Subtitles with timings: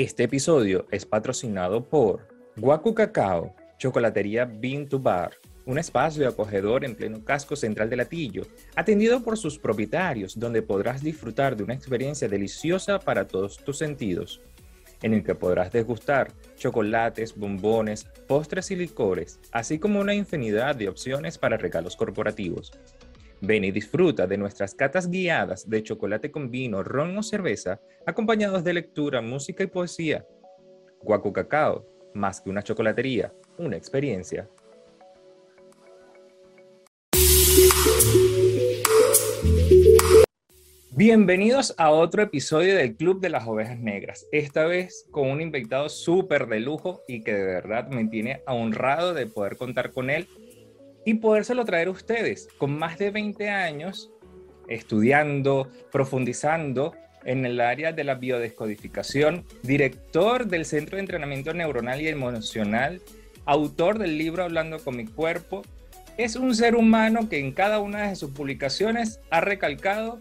[0.00, 5.32] Este episodio es patrocinado por Guacu Cacao, Chocolatería Bean to Bar,
[5.66, 11.02] un espacio acogedor en pleno casco central de Latillo, atendido por sus propietarios, donde podrás
[11.02, 14.40] disfrutar de una experiencia deliciosa para todos tus sentidos,
[15.02, 20.88] en el que podrás degustar chocolates, bombones, postres y licores, así como una infinidad de
[20.88, 22.70] opciones para regalos corporativos.
[23.40, 28.64] Ven y disfruta de nuestras catas guiadas de chocolate con vino, ron o cerveza, acompañados
[28.64, 30.26] de lectura, música y poesía.
[31.02, 34.48] Guacu Cacao, más que una chocolatería, una experiencia.
[40.90, 45.88] Bienvenidos a otro episodio del Club de las Ovejas Negras, esta vez con un invitado
[45.88, 50.26] súper de lujo y que de verdad me tiene honrado de poder contar con él
[51.08, 54.10] y podérselo traer a ustedes con más de 20 años
[54.68, 56.94] estudiando, profundizando
[57.24, 63.00] en el área de la biodescodificación, director del Centro de Entrenamiento Neuronal y Emocional,
[63.46, 65.62] autor del libro Hablando con mi cuerpo,
[66.18, 70.18] es un ser humano que en cada una de sus publicaciones ha recalcado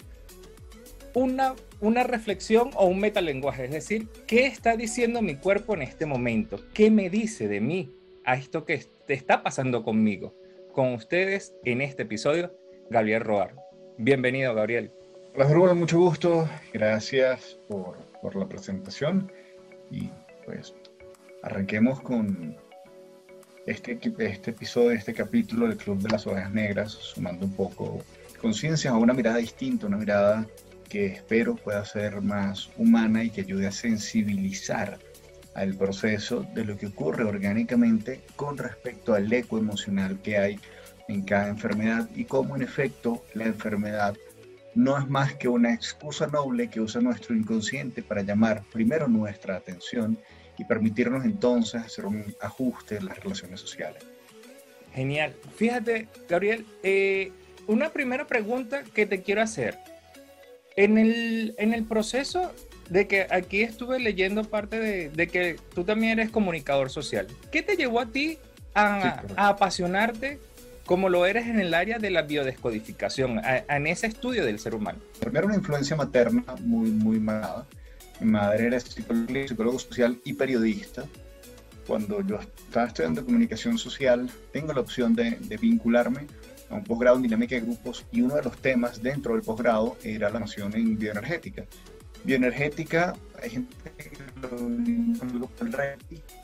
[1.13, 6.05] una, una reflexión o un metalenguaje, es decir, ¿qué está diciendo mi cuerpo en este
[6.05, 6.61] momento?
[6.73, 7.93] ¿Qué me dice de mí
[8.23, 10.33] a esto que te está pasando conmigo?
[10.78, 12.56] Con ustedes en este episodio,
[12.92, 13.56] Gabriel Roar.
[13.97, 14.92] Bienvenido, Gabriel.
[15.33, 16.47] Hola, Jorge, mucho gusto.
[16.72, 19.31] Gracias por, por la presentación.
[19.89, 20.11] Y
[20.45, 20.75] pues
[21.42, 22.55] arranquemos con
[23.66, 28.03] este, este episodio, este capítulo del Club de las Ovejas Negras, sumando un poco
[28.39, 30.45] conciencia a una mirada distinta, una mirada
[30.89, 35.00] que espero pueda ser más humana y que ayude a sensibilizar
[35.58, 40.59] al proceso de lo que ocurre orgánicamente con respecto al eco emocional que hay
[41.08, 44.16] en cada enfermedad y cómo en efecto la enfermedad
[44.75, 49.55] no es más que una excusa noble que usa nuestro inconsciente para llamar primero nuestra
[49.55, 50.19] atención
[50.59, 54.03] y permitirnos entonces hacer un ajuste en las relaciones sociales.
[54.94, 55.33] Genial.
[55.55, 57.31] Fíjate, Gabriel, eh,
[57.65, 59.80] una primera pregunta que te quiero hacer.
[60.76, 62.54] En el, en el proceso
[62.89, 67.27] de que aquí estuve leyendo parte de, que tú también eres comunicador social.
[67.52, 68.37] ¿Qué te llevó a ti
[68.73, 70.39] a, apasionarte
[70.86, 74.99] como lo eres en el área de la biodescodificación, en ese estudio del ser humano?
[75.20, 77.65] Primero una influencia materna muy, muy marcada.
[78.20, 81.05] Mi madre era psicólogo, social y periodista.
[81.86, 86.25] Cuando yo estaba estudiando comunicación social, tengo la opción de, de vincularme
[86.69, 89.98] a un posgrado en dinámica de grupos y uno de los temas dentro del posgrado
[90.04, 91.64] era la noción en bioenergética
[92.23, 94.10] bioenergética, hay gente que
[95.38, 95.50] lo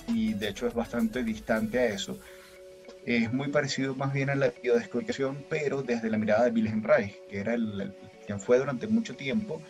[0.07, 2.19] y de hecho es bastante distante a eso.
[3.05, 7.19] Es muy parecido más bien a la biodescodificación, pero desde la mirada de Wilhelm Reich,
[7.29, 7.93] que era el,
[8.25, 9.61] quien fue durante mucho tiempo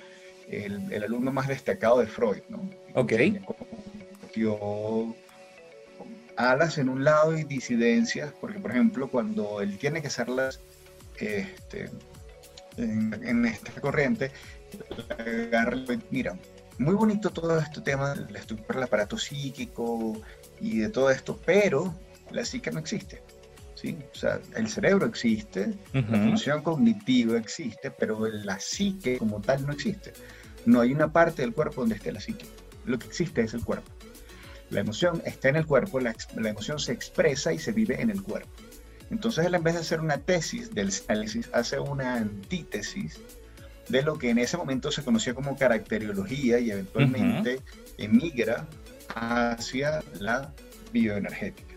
[0.50, 2.70] el, el, alumno más destacado de Freud, ¿no?
[2.94, 3.14] Ok.
[4.36, 5.16] Dio
[6.36, 10.60] alas en un lado y disidencias, porque por ejemplo, cuando él tiene que hacerlas
[11.18, 11.90] este,
[12.78, 14.32] en, en, esta corriente,
[16.10, 16.38] mira,
[16.78, 20.14] muy bonito todo este tema de la estructura del aparato psíquico
[20.60, 21.94] y de todo esto, pero
[22.32, 23.22] la psique no existe.
[23.76, 23.98] ¿sí?
[24.14, 29.74] O sea, el cerebro existe, la función cognitiva existe, pero la psique como tal no
[29.74, 30.14] existe.
[30.66, 32.46] No hay una parte del cuerpo donde esté la psique.
[32.86, 33.92] Lo que existe es el cuerpo.
[34.70, 38.10] La emoción está en el cuerpo, la, la emoción se expresa y se vive en
[38.10, 38.50] el cuerpo.
[39.12, 43.20] Entonces él en vez de hacer una tesis del análisis, hace una antítesis
[43.90, 47.60] de lo que en ese momento se conocía como caracteriología y eventualmente
[47.98, 48.68] emigra
[49.16, 50.54] hacia la
[50.92, 51.76] bioenergética.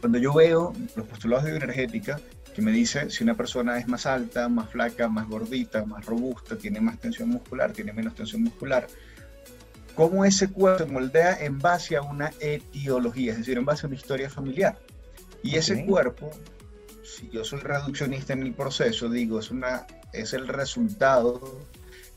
[0.00, 2.20] Cuando yo veo los postulados de bioenergética,
[2.54, 6.56] que me dice si una persona es más alta, más flaca, más gordita, más robusta,
[6.56, 8.86] tiene más tensión muscular, tiene menos tensión muscular,
[9.94, 13.88] cómo ese cuerpo se moldea en base a una etiología, es decir, en base a
[13.88, 14.78] una historia familiar.
[15.42, 16.30] Y ese cuerpo,
[17.04, 21.66] si yo soy reduccionista en el proceso, digo, es una es el resultado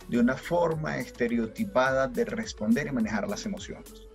[0.07, 4.07] de una forma estereotipada de responder y manejar las emociones,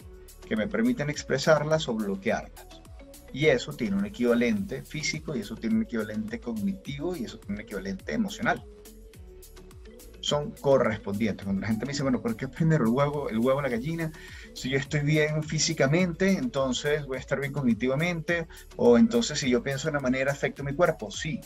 [0.46, 2.66] que me permiten expresarlas o bloquearlas.
[3.32, 7.56] Y eso tiene un equivalente físico y eso tiene un equivalente cognitivo y eso tiene
[7.56, 8.64] un equivalente emocional.
[10.20, 11.44] Son correspondientes.
[11.44, 14.12] Cuando la gente me dice, bueno, ¿por qué primero el huevo, el huevo la gallina?
[14.54, 18.46] Si yo estoy bien físicamente, entonces voy a estar bien cognitivamente.
[18.76, 21.10] O entonces si yo pienso de una manera, afecto mi cuerpo.
[21.10, 21.40] Sí,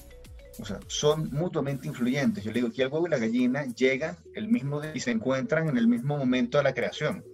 [0.58, 2.44] o sea, son mutuamente influyentes.
[2.44, 5.69] Yo le digo que el huevo y la gallina llegan el mismo y se encuentran
[5.69, 7.25] en el mismo momento de la creación.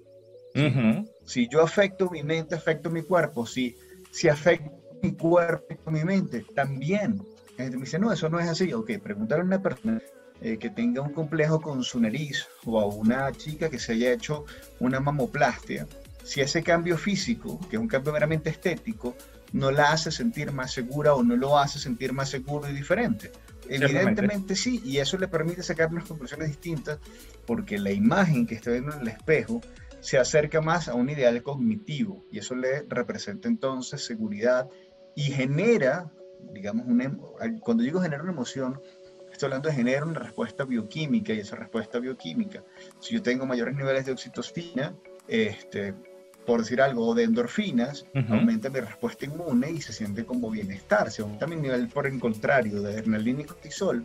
[1.25, 3.47] Si yo afecto mi mente, afecto mi cuerpo.
[3.47, 3.77] Si,
[4.11, 4.71] si afecto
[5.03, 7.23] mi cuerpo, mi mente, también.
[7.57, 8.73] La gente me dice, no, eso no es así.
[8.73, 10.01] Ok, preguntar a una persona
[10.43, 14.13] eh, que tenga un complejo con su nariz o a una chica que se haya
[14.13, 14.45] hecho
[14.81, 15.87] una mamoplastia,
[16.25, 19.17] si ese cambio físico, que es un cambio meramente estético,
[19.53, 23.31] no la hace sentir más segura o no lo hace sentir más seguro y diferente.
[23.69, 26.99] Evidentemente sí, y eso le permite sacar unas conclusiones distintas
[27.47, 29.61] porque la imagen que está viendo en el espejo
[30.01, 34.69] se acerca más a un ideal cognitivo y eso le representa entonces seguridad
[35.15, 36.11] y genera,
[36.53, 37.17] digamos, una,
[37.61, 38.81] cuando digo genera una emoción,
[39.43, 42.63] Estoy hablando de generar una respuesta bioquímica y esa respuesta bioquímica,
[43.01, 44.95] si yo tengo mayores niveles de oxitocina,
[45.27, 45.95] este,
[46.47, 51.11] por decir algo, o de endorfinas, aumenta mi respuesta inmune y se siente como bienestar.
[51.11, 54.05] Si aumenta mi nivel, por el contrario, de adrenalina y cortisol,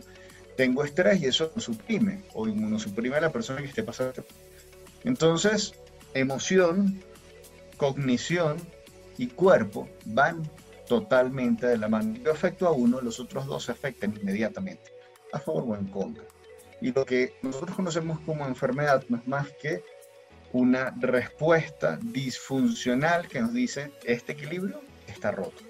[0.56, 4.24] tengo estrés y eso suprime o inmunosuprime a la persona que esté pasando.
[5.04, 5.72] Entonces,
[6.14, 7.00] emoción,
[7.76, 8.56] cognición
[9.16, 10.50] y cuerpo van
[10.88, 12.16] totalmente de la mano.
[12.24, 14.97] Yo afecto a uno, los otros dos se afectan inmediatamente
[15.32, 16.24] a favor o en contra.
[16.80, 19.82] Y lo que nosotros conocemos como enfermedad no es más que
[20.52, 25.62] una respuesta disfuncional que nos dice este equilibrio está roto.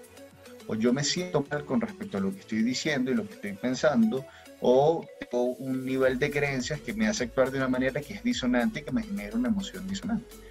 [0.67, 3.35] O yo me siento mal con respecto a lo que estoy diciendo y lo que
[3.35, 4.25] estoy pensando,
[4.61, 8.23] o tengo un nivel de creencias que me hace actuar de una manera que es
[8.23, 10.48] disonante y que me genera una emoción disonante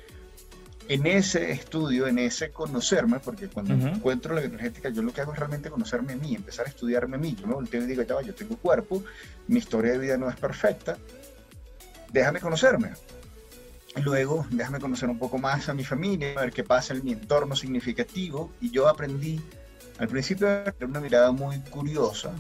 [0.90, 5.34] en ese estudio, en ese conocerme, porque cuando encuentro la bioenergética, yo lo que hago
[5.34, 7.36] es realmente conocerme a mí, empezar a estudiarme a mí.
[7.40, 9.04] Yo no volteo y digo, ya yo tengo cuerpo,
[9.48, 10.98] mi historia de vida no es perfecta,
[12.12, 12.92] déjame conocerme.
[14.04, 17.14] Luego, déjame conocer un poco más a mi familia, a ver qué pasa en mi
[17.14, 18.52] entorno significativo.
[18.62, 19.42] Y yo aprendí,
[19.98, 22.32] al principio, a tener una mirada muy curiosa,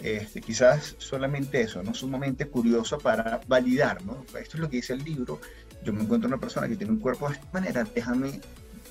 [0.00, 1.94] este, quizás solamente eso, ¿no?
[1.94, 4.24] Sumamente curioso para validar, ¿no?
[4.38, 5.40] Esto es lo que dice el libro,
[5.84, 8.40] yo me encuentro una persona que tiene un cuerpo de esta manera, déjame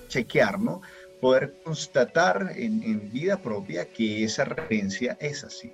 [0.07, 0.81] chequear, ¿no?
[1.19, 5.73] Poder constatar en, en vida propia que esa referencia es así.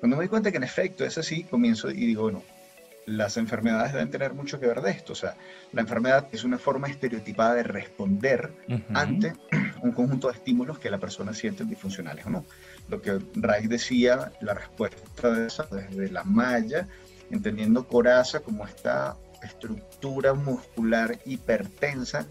[0.00, 2.42] Cuando me doy cuenta que en efecto es así, comienzo y digo, bueno,
[3.06, 5.12] las enfermedades deben tener mucho que ver de esto.
[5.12, 5.36] O sea,
[5.72, 8.52] la enfermedad es una forma estereotipada de responder
[8.94, 9.34] ante
[9.82, 12.44] un conjunto de estímulos que la persona siente disfuncionales o no.
[12.88, 16.86] Lo que Reich decía, la respuesta de esa, desde la malla,
[17.30, 22.26] entendiendo coraza como esta estructura muscular hipertensa,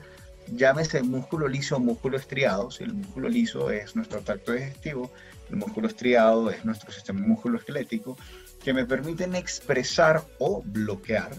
[0.55, 2.71] llámese músculo liso o músculo estriado.
[2.71, 5.11] Si el músculo liso es nuestro tracto digestivo,
[5.49, 8.17] el músculo estriado es nuestro sistema músculo esquelético,
[8.63, 11.31] que me permiten expresar o bloquear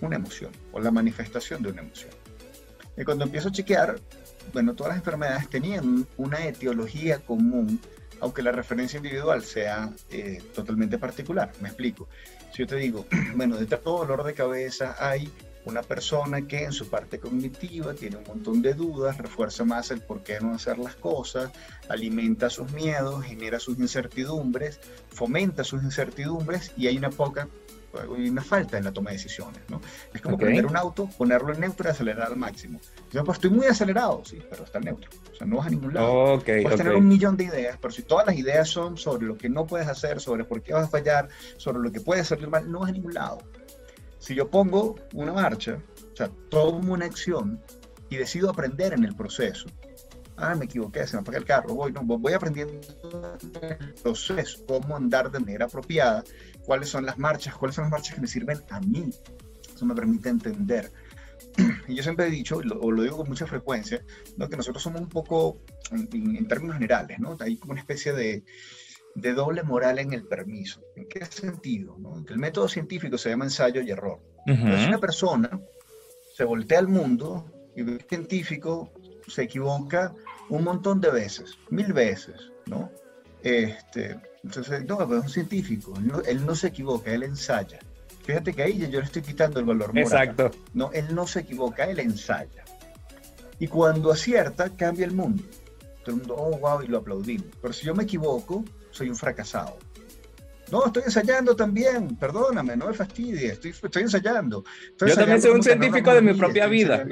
[0.00, 2.10] una emoción o la manifestación de una emoción.
[2.96, 4.00] Y cuando empiezo a chequear,
[4.52, 7.80] bueno, todas las enfermedades tenían una etiología común,
[8.20, 11.52] aunque la referencia individual sea eh, totalmente particular.
[11.60, 12.08] Me explico.
[12.52, 13.06] Si yo te digo,
[13.36, 15.30] bueno, de todo dolor de cabeza hay
[15.64, 20.00] una persona que en su parte cognitiva tiene un montón de dudas, refuerza más el
[20.00, 21.50] por qué no hacer las cosas,
[21.88, 24.80] alimenta sus miedos, genera sus incertidumbres,
[25.10, 27.48] fomenta sus incertidumbres y hay una poca
[27.94, 29.80] hay una falta en la toma de decisiones, ¿no?
[30.12, 32.80] Es como prender un auto, ponerlo en neutro y acelerar al máximo.
[33.10, 35.10] Yo, pues estoy muy acelerado, sí, pero está en neutro.
[35.32, 36.40] O sea, no vas a ningún lado.
[36.40, 39.48] puedes tener un millón de ideas, pero si todas las ideas son sobre lo que
[39.48, 42.70] no puedes hacer, sobre por qué vas a fallar, sobre lo que puedes salir mal,
[42.70, 43.38] no vas a ningún lado.
[44.18, 45.78] Si yo pongo una marcha,
[46.12, 47.62] o sea, tomo una acción
[48.10, 49.66] y decido aprender en el proceso,
[50.38, 52.80] ah, me equivoqué, se me apaga el carro, voy, no, voy aprendiendo
[53.60, 56.24] el proceso, cómo andar de manera apropiada,
[56.64, 59.10] cuáles son las marchas, cuáles son las marchas que me sirven a mí.
[59.74, 60.90] Eso me permite entender.
[61.88, 64.04] Y yo siempre he dicho, o lo digo con mucha frecuencia,
[64.36, 64.48] ¿no?
[64.48, 65.58] que nosotros somos un poco,
[65.90, 67.36] en, términos generales, ¿no?
[67.40, 68.44] hay como una especie de,
[69.14, 70.82] de doble moral en el permiso.
[70.96, 71.96] ¿En qué sentido?
[71.98, 72.24] ¿no?
[72.24, 74.20] Que el método científico se llama ensayo y error.
[74.46, 75.60] si una persona
[76.36, 78.92] se voltea al mundo y el científico
[79.26, 80.14] se equivoca
[80.48, 82.90] un montón de veces, mil veces, ¿no?
[83.42, 85.94] Este, entonces, no, es un científico,
[86.26, 87.78] él no se equivoca, él ensaya.
[88.28, 90.02] Fíjate que ahí yo le estoy quitando el valor moral.
[90.02, 90.50] Exacto.
[90.74, 92.62] No, él no se equivoca, él ensaya.
[93.58, 95.42] Y cuando acierta, cambia el mundo.
[96.04, 97.46] Todo el mundo, oh, wow, y lo aplaudimos.
[97.62, 99.78] Pero si yo me equivoco, soy un fracasado.
[100.70, 104.62] No, estoy ensayando también, perdóname, no me fastidies, estoy, estoy ensayando.
[105.00, 107.06] yo también soy un científico de mi propia vida.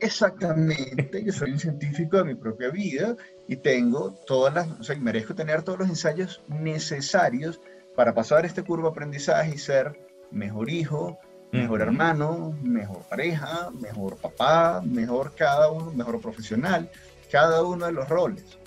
[0.00, 3.16] Exactamente, yo soy un científico de mi propia vida
[3.46, 7.60] y tengo todas las, o sea, merezco tener todos los ensayos necesarios
[7.94, 11.18] para pasar este curvo de aprendizaje y ser mejor hijo,
[11.52, 16.90] mejor hermano, mejor pareja, mejor papá, mejor cada uno, mejor profesional,
[17.30, 18.58] cada uno de los roles.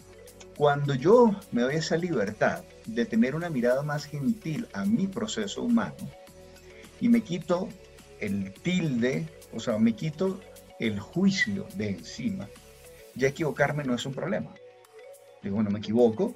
[0.56, 5.64] Cuando yo me doy esa libertad de tener una mirada más gentil a mi proceso
[5.64, 5.96] humano
[7.02, 7.70] y me quito
[8.20, 10.40] el tilde, o sea, me quito
[10.80, 12.50] el juicio de encima,
[13.16, 14.54] ya equivocarme no es un problema.
[15.42, 16.34] Digo, bueno, me equivoco,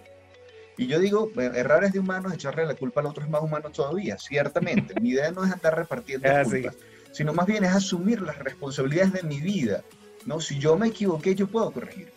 [0.79, 3.41] Y yo digo, eh, errar es de humanos, echarle la culpa al otro es más
[3.41, 4.99] humano todavía, ciertamente.
[5.01, 6.75] mi idea no es andar repartiendo culpas,
[7.11, 9.83] sino más bien es asumir las responsabilidades de mi vida.
[10.25, 10.39] ¿no?
[10.39, 12.11] Si yo me equivoqué, yo puedo corregir.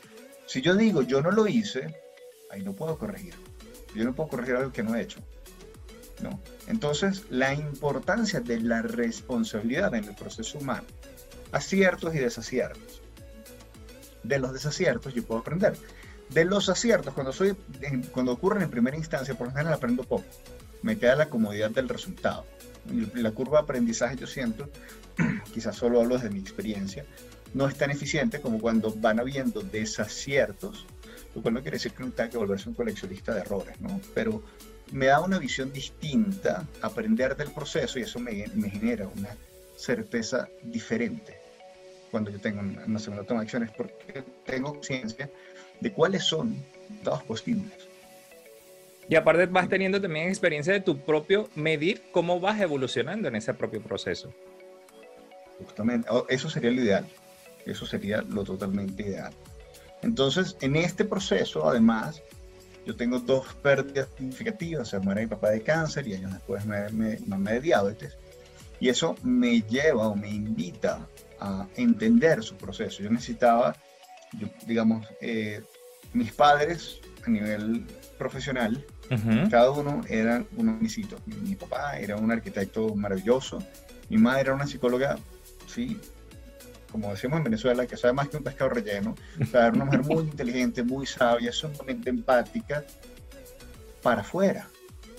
[0.47, 1.95] Si yo digo, yo no lo hice,
[2.51, 3.35] ahí no puedo corregir.
[3.95, 5.21] Yo no puedo corregir algo que no he hecho.
[6.21, 6.39] ¿no?
[6.67, 10.87] Entonces, la importancia de la responsabilidad en el proceso humano,
[11.53, 13.03] aciertos y desaciertos.
[14.23, 15.77] De los desaciertos yo puedo aprender.
[16.29, 17.57] De los aciertos, cuando, soy,
[18.13, 20.25] cuando ocurren en primera instancia, por lo general aprendo poco.
[20.83, 22.47] Me queda la comodidad del resultado.
[23.15, 24.69] La curva de aprendizaje, yo siento,
[25.53, 27.05] quizás solo hablo desde mi experiencia,
[27.53, 30.87] no es tan eficiente como cuando van habiendo desaciertos,
[31.35, 34.01] lo cual no quiere decir que uno tenga que volverse un coleccionista de errores, ¿no?
[34.15, 34.43] Pero
[34.93, 39.37] me da una visión distinta, aprender del proceso y eso me, me genera una
[39.77, 41.40] certeza diferente
[42.11, 45.31] cuando yo tengo una, segunda toma de acciones, porque tengo conciencia
[45.81, 46.57] de cuáles son
[47.03, 47.73] todos posibles.
[49.09, 53.55] Y aparte vas teniendo también experiencia de tu propio medir cómo vas evolucionando en ese
[53.55, 54.33] propio proceso.
[55.59, 57.07] Justamente, eso sería lo ideal.
[57.67, 59.33] Eso sería lo totalmente ideal.
[60.03, 62.23] Entonces, en este proceso, además,
[62.87, 66.65] yo tengo dos pérdidas significativas, o sea, muere mi papá de cáncer y años después
[66.65, 68.17] me, me, me de diabetes.
[68.79, 71.07] Y eso me lleva o me invita
[71.41, 73.03] a entender su proceso.
[73.03, 73.75] Yo necesitaba,
[74.67, 75.63] digamos, eh,
[76.13, 77.87] mis padres a nivel
[78.19, 78.85] profesional,
[79.51, 81.17] cada uno era un misito.
[81.27, 83.59] Mi, mi, papá era un arquitecto maravilloso,
[84.09, 85.19] mi madre era una psicóloga,
[85.67, 86.01] sí,
[86.91, 89.15] como decimos en Venezuela, que sabe más que un pescado relleno.
[89.41, 92.85] O sea, era una mujer muy inteligente, muy sabia, sumamente empática
[94.03, 94.69] para afuera.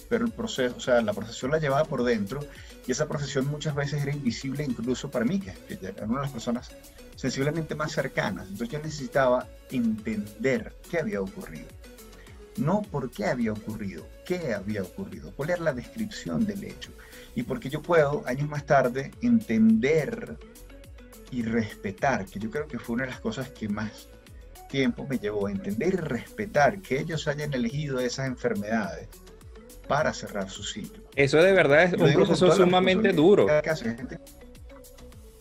[0.09, 2.41] Pero el proceso, o sea, la profesión la llevaba por dentro
[2.87, 6.31] y esa profesión muchas veces era invisible incluso para mí, que, era una de las
[6.31, 6.71] personas
[7.15, 8.47] sensiblemente más cercanas.
[8.47, 11.67] Entonces yo necesitaba entender qué había ocurrido.
[12.57, 16.91] No por qué había ocurrido, qué había ocurrido, cuál era la descripción del hecho.
[17.35, 20.37] Y porque yo puedo, años más tarde, entender
[21.29, 24.09] y respetar, que yo creo que fue una de las cosas que más
[24.67, 29.07] tiempo me llevó entender y respetar que ellos hayan elegido esas enfermedades
[29.87, 31.00] para cerrar su ciclo.
[31.15, 33.47] Eso de verdad es un proceso sumamente duro.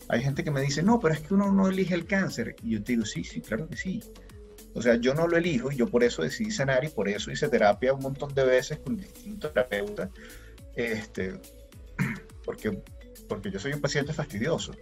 [0.09, 2.55] Hay gente, que me dice, no, pero es que uno no elige el cáncer.
[2.63, 4.03] Y yo te digo, sí, sí, claro que sí.
[4.73, 7.31] O sea, yo no lo elijo y yo por eso decidí sanar y por eso
[7.31, 10.09] hice terapia un montón de veces con distintos terapeutas.
[10.75, 11.39] Este,
[12.45, 12.81] porque,
[13.29, 14.73] porque yo soy un paciente fastidioso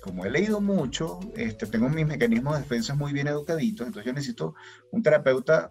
[0.00, 4.12] como he leído mucho, este, tengo mis mecanismos de defensa muy bien educaditos, entonces yo
[4.12, 4.54] necesito
[4.90, 5.70] un terapeuta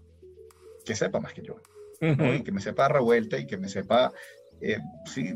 [0.86, 1.60] que sepa más que yo,
[2.00, 4.14] y que me sepa revuelta y que me sepa,
[4.62, 5.34] eh, sí,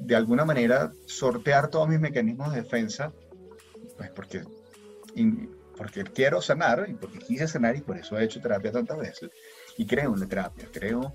[0.00, 3.12] de alguna manera sortear todos mis mecanismos de defensa,
[3.96, 4.42] pues porque,
[5.76, 9.30] porque quiero sanar y porque quise sanar y por eso he hecho terapia tantas veces.
[9.76, 11.14] Y creo en la terapia, creo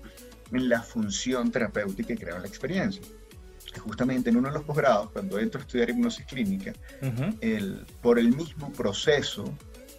[0.52, 3.02] en la función terapéutica y creo en la experiencia
[3.78, 6.72] justamente en uno de los posgrados, cuando entro a estudiar hipnosis clínica,
[7.40, 9.44] el, por el mismo proceso,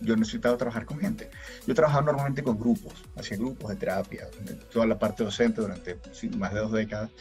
[0.02, 1.30] yo necesitaba trabajar con gente.
[1.66, 4.28] Yo trabajaba normalmente con grupos, hacía grupos de terapia,
[4.72, 5.98] toda la parte docente durante
[6.38, 7.12] más de dos décadas,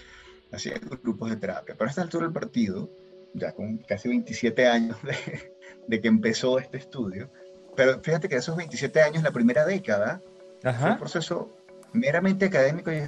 [0.53, 1.75] hacía grupos de terapia.
[1.77, 2.91] Pero a esta altura del partido,
[3.35, 5.53] ya con casi 27 años de,
[5.87, 7.31] de, que empezó este estudio,
[7.77, 10.21] pero fíjate que de esos 27 años, la primera década,
[10.63, 11.57] fue un proceso
[11.93, 13.01] meramente académico y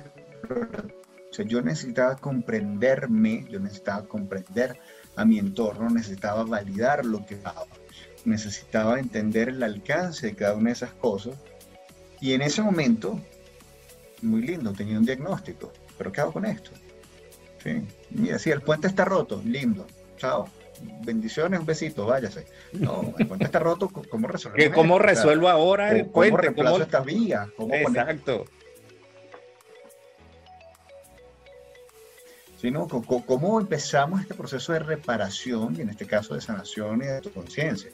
[1.33, 4.79] o sea, yo necesitaba comprenderme, yo necesitaba comprender
[5.17, 7.67] a mi entorno, necesitaba validar lo que daba,
[8.25, 11.35] necesitaba entender el alcance de cada una de esas cosas.
[12.21, 13.21] Y en ese momento,
[14.23, 16.71] muy lindo, tenía un diagnóstico, pero ¿qué hago con esto?
[17.63, 17.83] Sí.
[18.11, 19.87] Mira, sí, el puente está roto, lindo,
[20.17, 20.49] chao.
[21.05, 22.47] Bendiciones, un besito, váyase.
[22.73, 24.75] No, el puente está roto, ¿cómo resuelvo?
[24.75, 26.31] ¿Cómo resuelvo ahora el puente?
[26.31, 27.49] ¿Cómo reemplazo esta vía?
[27.71, 28.45] Exacto.
[32.63, 37.21] sino cómo empezamos este proceso de reparación y en este caso de sanación y de
[37.35, 37.91] conciencia.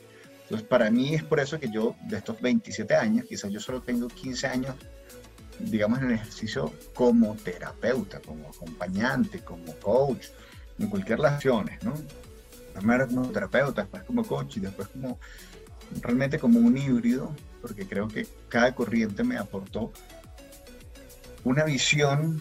[0.48, 3.82] Entonces, para mí es por eso que yo, de estos 27 años, quizás yo solo
[3.82, 4.76] tengo 15 años,
[5.58, 10.28] digamos, en el ejercicio como terapeuta, como acompañante, como coach,
[10.78, 11.92] en cualquier relación, ¿no?
[12.72, 15.20] Primero como terapeuta, después como coach y después como,
[16.00, 19.92] realmente como un híbrido, porque creo que cada corriente me aportó
[21.44, 22.40] una visión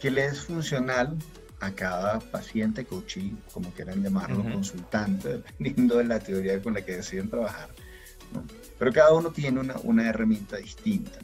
[0.00, 1.16] que le es funcional
[1.60, 6.96] a cada paciente, coachee, como quieran llamarlo, consultante, dependiendo de la teoría con la que
[6.96, 7.70] deciden trabajar.
[8.78, 11.18] Pero cada uno tiene una, una herramienta distinta.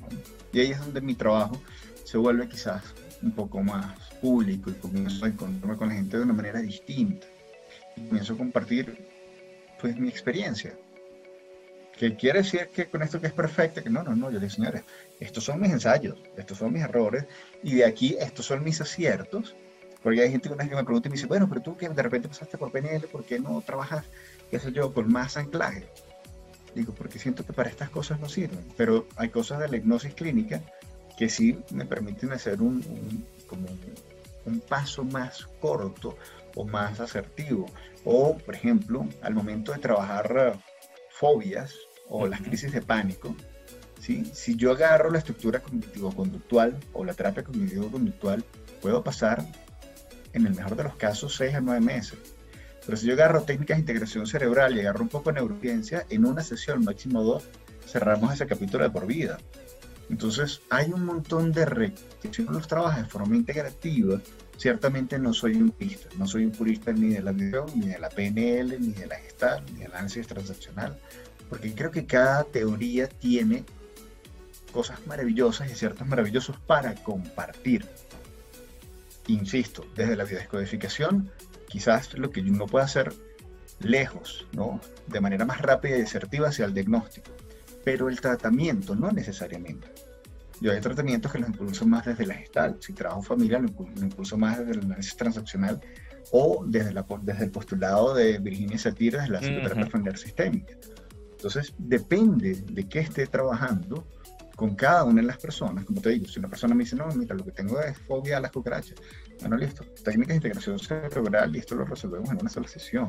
[0.53, 1.61] Y ahí es donde mi trabajo
[2.05, 2.83] se vuelve quizás
[3.23, 7.27] un poco más público y comienzo a encontrarme con la gente de una manera distinta.
[7.97, 9.07] Y comienzo a compartir
[9.81, 10.75] pues mi experiencia.
[11.99, 14.47] que quiere decir que con esto que es perfecto, que no, no, no, yo le
[14.47, 14.83] digo, señores,
[15.21, 17.27] estos son mis ensayos, estos son mis errores,
[17.63, 19.55] y de aquí estos son mis aciertos,
[20.03, 22.29] porque hay gente que me pregunta y me dice, bueno, pero tú que de repente
[22.29, 24.05] pasaste por PNL, ¿por qué no trabajas,
[24.51, 25.87] qué sé yo, con más anclaje?
[26.75, 30.15] Digo, porque siento que para estas cosas no sirven, pero hay cosas de la hipnosis
[30.15, 30.63] clínica
[31.17, 33.67] que sí me permiten hacer un, como
[34.47, 36.17] un paso más corto
[36.57, 37.67] o más asertivo.
[38.05, 40.59] O, por ejemplo, al momento de trabajar eh,
[41.11, 41.75] fobias
[42.09, 43.37] o las crisis de pánico,
[44.01, 44.25] ¿sí?
[44.35, 48.45] si yo agarro la estructura cognitivo-conductual o la terapia cognitivo-conductual,
[48.81, 49.47] puedo pasar,
[50.33, 52.19] en el mejor de los casos, 6 a 9 meses.
[52.85, 56.25] Pero si yo agarro técnicas de integración cerebral y agarro un poco de neurociencia, en
[56.25, 57.45] una sesión, máximo dos,
[57.87, 59.39] cerramos ese capítulo de por vida.
[60.11, 61.93] Entonces, hay un montón de
[62.31, 64.21] si uno los trabaja de forma integrativa,
[64.57, 67.99] ciertamente no soy un purista, no soy un purista ni de la visión, ni de
[67.99, 70.99] la PNL, ni de la gestal, ni del análisis transaccional,
[71.49, 73.65] porque creo que cada teoría tiene
[74.73, 77.87] cosas maravillosas y ciertos maravillosos para compartir.
[79.29, 81.31] Insisto, desde la biodescodificación,
[81.69, 83.13] quizás lo que uno puede hacer
[83.81, 84.81] lejos, ¿no?
[85.07, 87.31] De manera más rápida y asertiva hacia el diagnóstico,
[87.85, 89.89] pero el tratamiento no necesariamente.
[90.61, 92.77] Yo hay tratamientos que los impulso más desde la gestal.
[92.81, 95.81] Si trabajo familia, lo, impulso más desde el análisis transaccional
[96.31, 100.75] o desde, la, desde el postulado de Virginia Satir, desde la psicoterapia familiar sistémica.
[101.33, 104.07] Entonces, depende de qué esté trabajando
[104.57, 105.85] con cada una de las personas.
[105.85, 108.37] Como te digo, si una persona me dice, no, mira, lo que tengo es fobia
[108.37, 108.97] a las cucarachas.
[109.41, 109.85] Bueno, listo.
[110.05, 113.09] Técnicas de integración cerebral y esto lo resolvemos en una sola sesión.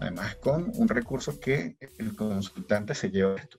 [0.00, 3.58] Además, con un recurso que el consultante se lleva esto,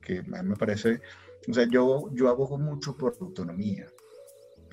[0.00, 1.00] que a mí me parece
[1.48, 3.86] o sea, yo, yo abogo mucho por autonomía.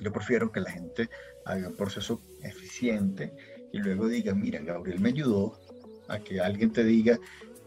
[0.00, 1.08] Yo prefiero que la gente
[1.44, 3.32] haga un proceso eficiente
[3.72, 5.60] y luego diga, mira, Gabriel me ayudó
[6.08, 7.18] a que alguien te diga,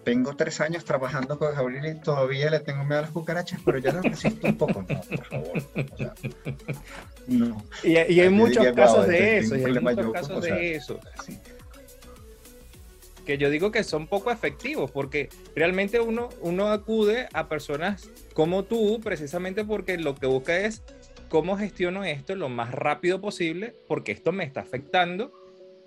[0.05, 3.79] tengo tres años trabajando con Gabriel y todavía le tengo miedo a las cucarachas, pero
[3.79, 4.85] ya lo resisto un poco.
[4.87, 5.57] No, por favor.
[5.57, 6.13] O sea,
[7.27, 7.63] no.
[7.83, 9.57] Y, hay muchos casos de eso.
[9.57, 10.99] Y hay muchos casos de eso
[13.25, 18.63] que yo digo que son poco efectivos, porque realmente uno, uno acude a personas como
[18.63, 20.83] tú, precisamente porque lo que busca es
[21.27, 25.33] cómo gestiono esto lo más rápido posible, porque esto me está afectando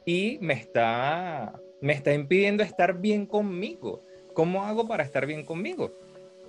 [0.04, 4.04] y me está, me está impidiendo estar bien conmigo.
[4.38, 5.90] ¿Cómo hago para estar bien conmigo?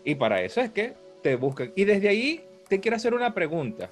[0.04, 1.74] Y para eso es que te buscan.
[1.76, 3.90] Y desde ahí te quiero hacer una pregunta.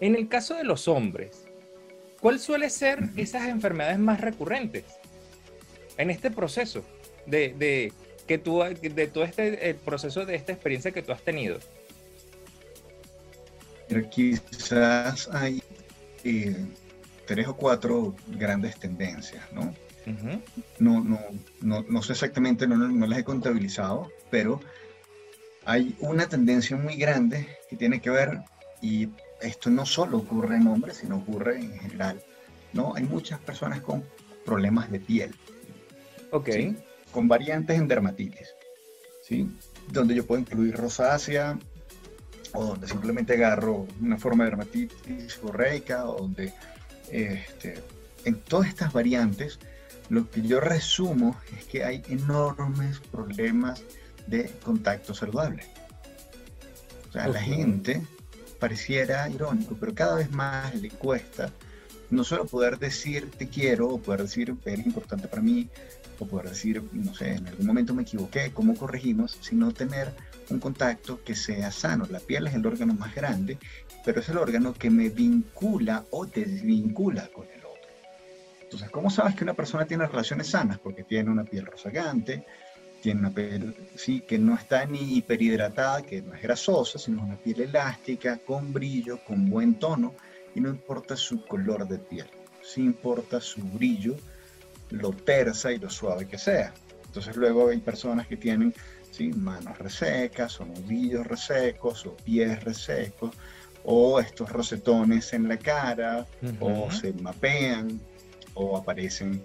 [0.00, 1.46] En el caso de los hombres,
[2.20, 4.84] ¿cuál suele ser esas enfermedades más recurrentes?
[5.96, 6.84] en este proceso
[7.24, 7.90] de, de
[8.26, 11.58] que tú, de todo este el proceso de esta experiencia que tú has tenido?
[14.10, 15.62] quizás hay
[16.22, 16.54] eh,
[17.24, 19.74] tres o cuatro grandes tendencias, ¿no?
[20.78, 21.20] No, no,
[21.60, 24.60] no, no, sé exactamente, no, no las he contabilizado, pero
[25.64, 28.40] hay una tendencia muy grande que tiene que ver,
[28.82, 29.08] y
[29.40, 32.22] esto no solo ocurre en hombres, sino ocurre en general,
[32.72, 32.94] ¿no?
[32.94, 34.04] Hay muchas personas con
[34.44, 35.34] problemas de piel,
[36.34, 36.48] Ok.
[37.12, 38.56] Con variantes en dermatitis,
[39.22, 39.48] ¿sí?
[39.92, 41.56] Donde yo puedo incluir rosácea,
[42.52, 46.52] o donde simplemente agarro una forma de dermatitis borreica, o donde
[47.12, 47.80] este,
[48.24, 49.60] en todas estas variantes,
[50.08, 53.82] lo que yo resumo es que hay enormes problemas
[54.26, 55.64] de contacto saludable.
[57.08, 58.02] O sea, a la gente
[58.58, 61.50] pareciera irónico, pero cada vez más le cuesta
[62.10, 65.68] no solo poder decir te quiero o poder decir eres importante para mí
[66.18, 69.36] o poder decir, no sé, en algún momento me equivoqué, ¿cómo corregimos?
[69.40, 70.12] Sino tener
[70.48, 72.06] un contacto que sea sano.
[72.08, 73.58] La piel es el órgano más grande,
[74.04, 77.46] pero es el órgano que me vincula o desvincula con.
[78.74, 80.80] Entonces, ¿cómo sabes que una persona tiene relaciones sanas?
[80.80, 82.44] Porque tiene una piel rozagante,
[83.00, 87.36] tiene una piel sí, que no está ni hiperhidratada, que no es grasosa, sino una
[87.36, 90.12] piel elástica, con brillo, con buen tono,
[90.56, 92.26] y no importa su color de piel,
[92.64, 94.16] sí importa su brillo
[94.90, 96.74] lo tersa y lo suave que sea.
[97.06, 98.74] Entonces luego hay personas que tienen
[99.12, 99.28] ¿sí?
[99.28, 103.36] manos resecas o nudillos resecos o pies resecos
[103.84, 106.26] o estos rosetones en la cara
[106.58, 108.00] o se mapean
[108.54, 109.44] o aparecen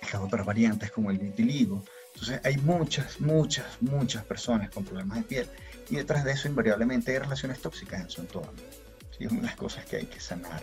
[0.00, 1.84] estas otras variantes como el vitiligo.
[2.14, 5.46] Entonces hay muchas, muchas, muchas personas con problemas de piel
[5.90, 8.52] y detrás de eso invariablemente hay relaciones tóxicas en su entorno.
[9.16, 9.24] ¿sí?
[9.24, 10.62] Es una de las cosas que hay que sanar.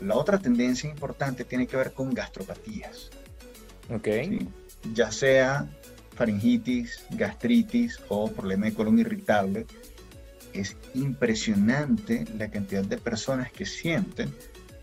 [0.00, 3.10] La otra tendencia importante tiene que ver con gastropatías.
[3.90, 4.08] Ok.
[4.92, 5.68] Ya sea
[6.14, 9.66] faringitis, gastritis o problema de colon irritable.
[10.52, 14.34] Es impresionante la cantidad de personas que sienten,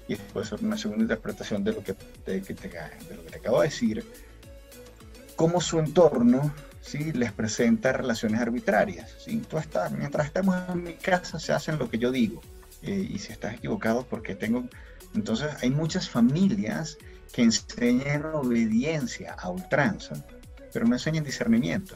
[0.08, 3.68] y ser una segunda interpretación de lo que te, de lo que te acabo de
[3.68, 4.06] decir,
[5.36, 7.13] cómo su entorno ¿sí?
[7.13, 9.16] les presenta relaciones arbitrarias.
[9.24, 9.42] ¿sí?
[9.50, 12.42] Tú estás, mientras estamos en mi casa se hacen lo que yo digo.
[12.82, 14.66] Eh, y si estás equivocado, porque tengo...
[15.16, 16.98] Entonces hay muchas familias
[17.32, 20.26] que enseñan obediencia a ultranza,
[20.72, 21.96] pero no enseñan discernimiento.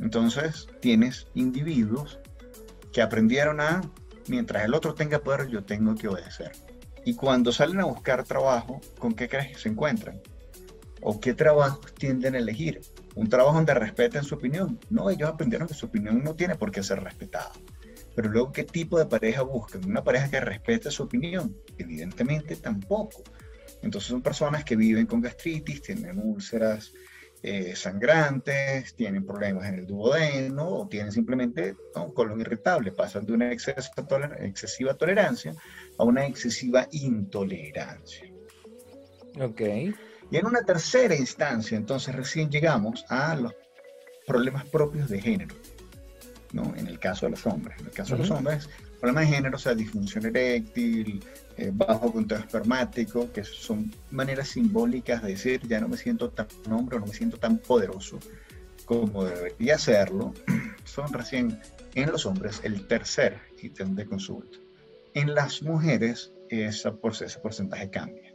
[0.00, 2.18] Entonces tienes individuos
[2.92, 3.82] que aprendieron a,
[4.28, 6.52] mientras el otro tenga poder, yo tengo que obedecer.
[7.04, 10.20] Y cuando salen a buscar trabajo, ¿con qué crees que se encuentran?
[11.00, 12.80] ¿O qué trabajos tienden a elegir?
[13.14, 14.78] ¿Un trabajo donde respeten su opinión?
[14.90, 17.52] No, ellos aprendieron que su opinión no tiene por qué ser respetada.
[18.14, 19.84] Pero luego, ¿qué tipo de pareja buscan?
[19.84, 21.56] ¿Una pareja que respete su opinión?
[21.76, 23.22] Evidentemente tampoco.
[23.82, 26.92] Entonces son personas que viven con gastritis, tienen úlceras
[27.42, 32.92] eh, sangrantes, tienen problemas en el duodeno o tienen simplemente un colon irritable.
[32.92, 35.54] Pasan de una excesiva tolerancia
[35.98, 38.24] a una excesiva intolerancia.
[39.40, 39.60] Ok.
[40.30, 43.54] Y en una tercera instancia, entonces recién llegamos a los
[44.26, 45.54] problemas propios de género.
[46.52, 46.74] ¿no?
[46.76, 47.78] En el caso de los hombres.
[47.80, 48.68] En el caso de los hombres,
[49.00, 51.24] problemas de género, o sea, disfunción eréctil,
[51.56, 56.46] eh, bajo conteo espermático, que son maneras simbólicas de decir, ya no me siento tan
[56.70, 58.18] hombre o no me siento tan poderoso
[58.88, 60.32] como debería serlo,
[60.84, 61.60] son recién
[61.94, 64.58] en los hombres el tercer ítem de consulta.
[65.12, 68.32] En las mujeres esa, ese porcentaje cambia.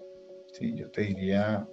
[0.52, 0.76] ¿sí?
[0.76, 1.68] Yo te diría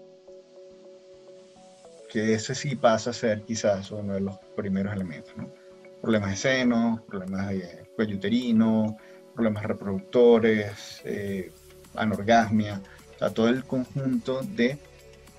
[2.09, 5.37] que ese sí pasa a ser quizás uno de los primeros elementos.
[5.37, 5.53] ¿no?
[6.01, 8.97] Problemas de seno, problemas de cuello uterino,
[9.35, 11.53] problemas reproductores, eh,
[11.95, 12.81] anorgasmia,
[13.21, 14.79] o todo el conjunto de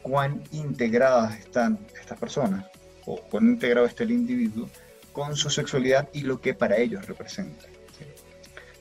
[0.02, 2.66] cuán integradas están estas personas
[3.06, 4.70] o cuán integrado está el individuo
[5.12, 7.66] con su sexualidad y lo que para ellos representa.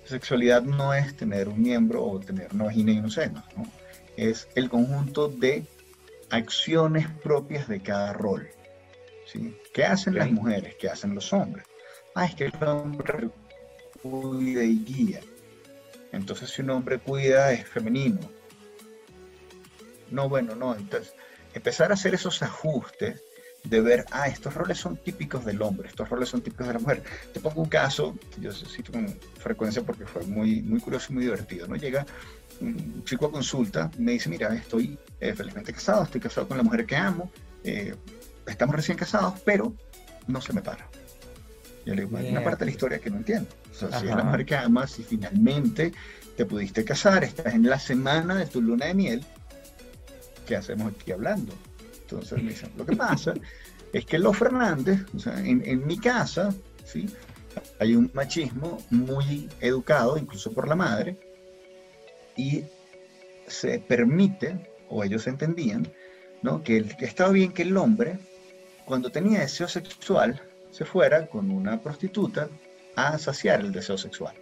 [0.04, 3.64] Sexualidad no es tener un miembro o tener una vagina y un seno, ¿no?
[4.16, 5.64] es el conjunto de
[6.30, 8.48] acciones propias de cada rol.
[9.26, 9.56] ¿sí?
[9.72, 10.74] ¿Qué hacen las mujeres?
[10.80, 11.64] ¿Qué hacen los hombres?
[12.14, 13.30] Ah, es que el hombre
[14.02, 15.20] cuida y guía.
[16.12, 18.20] Entonces, si un hombre cuida, es femenino.
[20.10, 20.74] No, bueno, no.
[20.74, 21.14] Entonces,
[21.54, 23.22] empezar a hacer esos ajustes
[23.64, 26.78] de ver, ah, estos roles son típicos del hombre, estos roles son típicos de la
[26.78, 27.02] mujer.
[27.32, 29.06] Te pongo un caso, yo cito con
[29.38, 31.76] frecuencia porque fue muy, muy curioso y muy divertido, ¿no?
[31.76, 32.06] Llega
[32.60, 36.62] un chico a consulta, me dice, mira, estoy eh, felizmente casado, estoy casado con la
[36.62, 37.30] mujer que amo,
[37.64, 37.94] eh,
[38.46, 39.74] estamos recién casados, pero
[40.26, 40.88] no se me para.
[41.86, 43.48] Yo le digo, hay una parte de la historia que no entiendo.
[43.70, 45.92] O sea, si es la mujer que amas y finalmente
[46.36, 49.24] te pudiste casar, estás en la semana de tu luna de miel,
[50.46, 51.54] ¿qué hacemos aquí hablando?
[52.02, 53.34] Entonces me dicen, lo que pasa
[53.92, 57.08] es que los Fernández, o sea, en, en mi casa, ¿sí?
[57.78, 61.18] hay un machismo muy educado, incluso por la madre,
[62.36, 62.64] y
[63.46, 65.88] se permite, o ellos entendían,
[66.42, 66.62] ¿no?
[66.62, 68.18] que, el, que estaba bien que el hombre,
[68.84, 70.40] cuando tenía deseo sexual,
[70.70, 72.48] se fuera con una prostituta
[72.96, 74.34] a saciar el deseo sexual.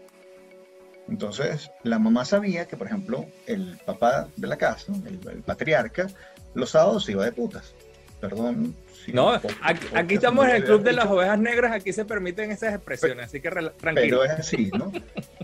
[1.08, 6.08] Entonces, la mamá sabía que, por ejemplo, el papá de la casa, el, patriarca,
[6.54, 7.74] los sábados se iba de putas.
[8.20, 8.74] Perdón.
[9.12, 13.26] no, aquí, estamos en el club de las ovejas negras, aquí se permiten esas expresiones,
[13.26, 14.18] así que tranquilo.
[14.20, 14.92] Pero es así, ¿no?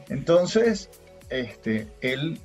[0.08, 0.90] Entonces,
[1.30, 2.40] este, él,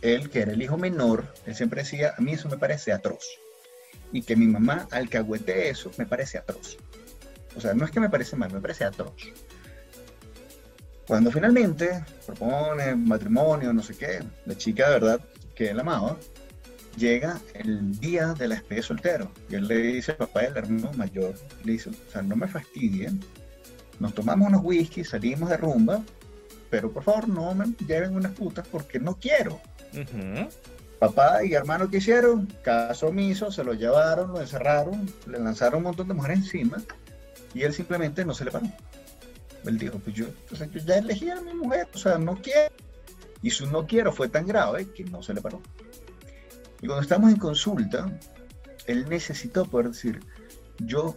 [0.00, 3.26] él, que era el hijo menor, él siempre decía, a mí eso me parece atroz.
[4.12, 6.78] Y que mi mamá alcahuete eso me parece atroz.
[7.56, 9.14] O sea, no es que me parece mal, me parece atroz.
[11.06, 15.20] Cuando finalmente propone matrimonio, no sé qué, la chica de verdad
[15.54, 16.16] que él amaba,
[16.96, 19.30] llega el día de la despedida soltero.
[19.50, 22.48] Y él le dice al papá del hermano mayor, le dice, o sea, no me
[22.48, 23.20] fastidien,
[24.00, 26.02] nos tomamos unos whisky, salimos de rumba,
[26.70, 29.60] pero por favor no me lleven unas putas porque no quiero.
[30.98, 35.84] Papá y hermano que hicieron, caso omiso, se lo llevaron, lo encerraron, le lanzaron un
[35.84, 36.78] montón de mujeres encima
[37.54, 38.66] y él simplemente no se le paró.
[39.64, 40.26] Él dijo, pues yo,
[40.84, 42.74] ya elegí a mi mujer, o sea, no quiero.
[43.42, 45.62] Y su no quiero fue tan grave que no se le paró.
[46.82, 48.18] Y cuando estamos en consulta,
[48.86, 50.20] él necesitó poder decir,
[50.78, 51.14] yo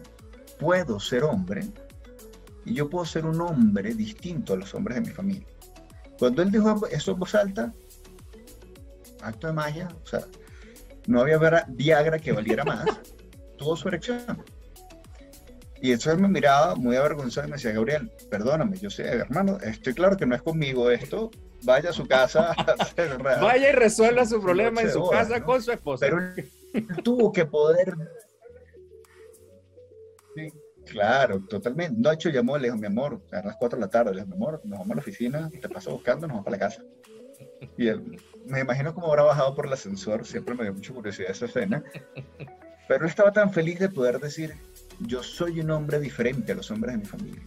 [0.59, 1.67] puedo ser hombre
[2.65, 5.47] y yo puedo ser un hombre distinto a los hombres de mi familia.
[6.19, 7.73] Cuando él dijo eso en voz alta,
[9.21, 10.21] acto de magia, o sea,
[11.05, 12.85] no había Viagra que valiera más,
[13.57, 14.43] tuvo su erección.
[15.81, 19.93] Y entonces me miraba muy avergonzado y me decía, Gabriel, perdóname, yo sé, hermano, estoy
[19.93, 21.31] claro que no es conmigo esto,
[21.63, 22.55] vaya a su casa.
[23.41, 26.05] vaya y resuelva su problema en su casa con su esposa.
[26.05, 26.49] Pero él
[27.03, 27.95] tuvo que poder...
[30.35, 30.51] Sí,
[30.85, 31.99] claro, totalmente.
[31.99, 34.27] No, hecho llamó, le dijo, mi amor, a las 4 de la tarde, le dijo,
[34.27, 36.83] mi amor, nos vamos a la oficina, te paso buscando, nos vamos para la casa.
[37.77, 41.31] Y él, me imagino cómo habrá bajado por el ascensor, siempre me dio mucha curiosidad
[41.31, 41.83] esa escena.
[42.87, 44.55] Pero él estaba tan feliz de poder decir,
[44.99, 47.41] yo soy un hombre diferente a los hombres de mi familia,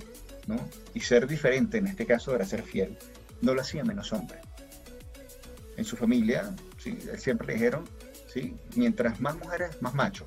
[0.47, 0.69] ¿no?
[0.95, 2.97] Y ser diferente, en este caso era ser fiel,
[3.41, 4.39] no lo hacía menos hombre.
[5.77, 6.99] En su familia, ¿sí?
[7.17, 7.85] siempre le dijeron,
[8.27, 8.55] ¿sí?
[8.77, 10.27] mientras más mujeres, más macho.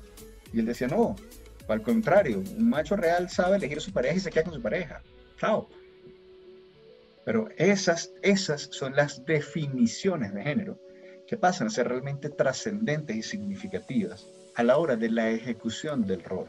[0.52, 1.16] Y él decía, no,
[1.68, 4.62] al contrario, un macho real sabe elegir a su pareja y se queda con su
[4.62, 5.02] pareja.
[5.38, 5.68] Chao.
[7.24, 10.78] Pero esas, esas son las definiciones de género
[11.26, 16.22] que pasan a ser realmente trascendentes y significativas a la hora de la ejecución del
[16.22, 16.48] rol,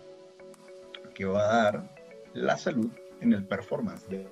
[1.15, 1.95] que va a dar
[2.33, 4.27] la salud en el performance de.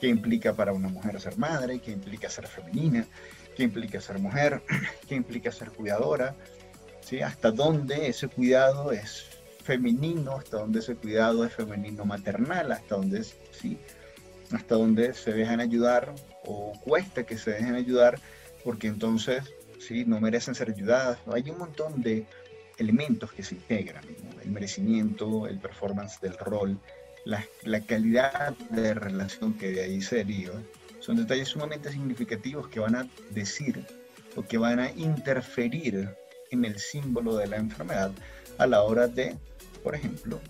[0.00, 1.80] ¿Qué implica para una mujer ser madre?
[1.80, 3.04] ¿Qué implica ser femenina?
[3.56, 4.62] ¿Qué implica ser mujer?
[5.08, 6.34] ¿Qué implica ser cuidadora?
[7.00, 7.20] ¿Sí?
[7.20, 9.26] ¿Hasta dónde ese cuidado es
[9.64, 10.36] femenino?
[10.36, 12.70] ¿Hasta dónde ese cuidado es femenino maternal?
[12.70, 13.76] ¿Hasta dónde es, sí?
[14.52, 16.14] hasta donde se dejan ayudar
[16.44, 18.18] o cuesta que se dejen ayudar
[18.64, 19.44] porque entonces
[19.78, 20.04] ¿sí?
[20.06, 21.18] no merecen ser ayudadas.
[21.32, 22.26] Hay un montón de
[22.78, 24.04] elementos que se integran,
[24.48, 26.80] el merecimiento, el performance del rol,
[27.24, 30.54] la, la, calidad de relación que de ahí se deriva.
[31.00, 33.86] Son detalles sumamente significativos que van a decir
[34.36, 36.16] o que van a interferir
[36.50, 38.10] en el símbolo de la enfermedad
[38.56, 39.36] a la hora de,
[39.82, 40.40] por ejemplo,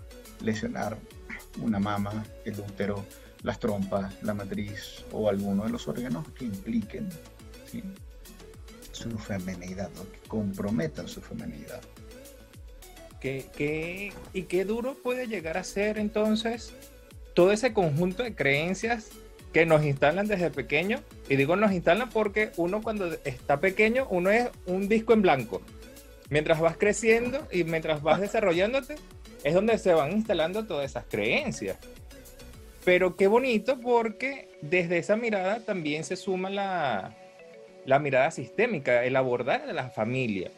[0.41, 0.97] lesionar
[1.61, 3.05] una mama, el útero,
[3.43, 7.09] las trompas, la matriz o alguno de los órganos que impliquen
[8.91, 11.81] su femenidad, que comprometan su femenidad.
[13.19, 16.73] ¿Qué, y qué duro puede llegar a ser entonces
[17.33, 19.09] todo ese conjunto de creencias
[19.51, 21.01] que nos instalan desde pequeño?
[21.27, 25.61] Y digo nos instalan porque uno cuando está pequeño, uno es un disco en blanco.
[26.29, 28.95] Mientras vas creciendo y mientras vas desarrollándote,
[29.43, 31.77] es donde se van instalando todas esas creencias.
[32.85, 37.15] Pero qué bonito porque desde esa mirada también se suma la,
[37.85, 40.51] la mirada sistémica, el abordar de la familia.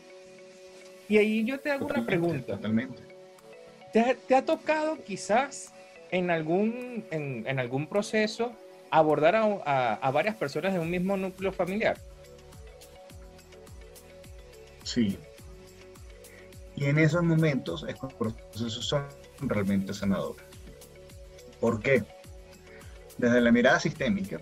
[1.12, 2.56] Y ahí yo te hago una pregunta.
[2.56, 3.04] Totalmente.
[3.92, 5.74] ¿Te, ha tocado quizás
[6.10, 8.54] en algún, en, algún proceso
[8.90, 11.98] abordar a, a, varias personas de un mismo núcleo familiar?
[14.84, 15.20] Sí.
[16.78, 19.06] Y en esos momentos estos procesos son
[19.42, 20.46] realmente sanadores.
[21.60, 22.06] ¿Por qué?
[23.18, 24.40] Desde la mirada sistémica,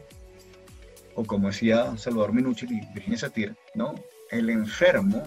[1.15, 3.95] o como decía Salvador Minucci y Virginia Satir, ¿no?
[4.29, 5.23] el enfermo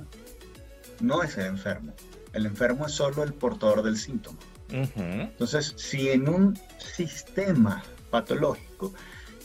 [1.03, 1.93] no es el enfermo.
[2.33, 4.39] El enfermo es solo el portador del síntoma.
[4.71, 8.95] Entonces, si en un sistema patológico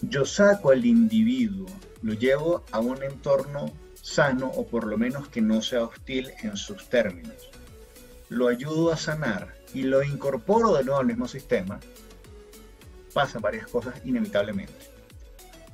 [0.01, 1.67] yo saco al individuo,
[2.01, 6.55] lo llevo a un entorno sano o por lo menos que no sea hostil en
[6.55, 7.49] sus términos,
[8.29, 11.79] lo ayudo a sanar y lo incorporo de nuevo al mismo sistema,
[13.13, 14.73] pasan varias cosas inevitablemente.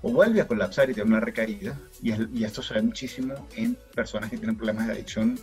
[0.01, 4.29] O vuelve a colapsar y tiene una recaída, y, esto se ve muchísimo en personas
[4.29, 5.39] que tienen problemas de adicción,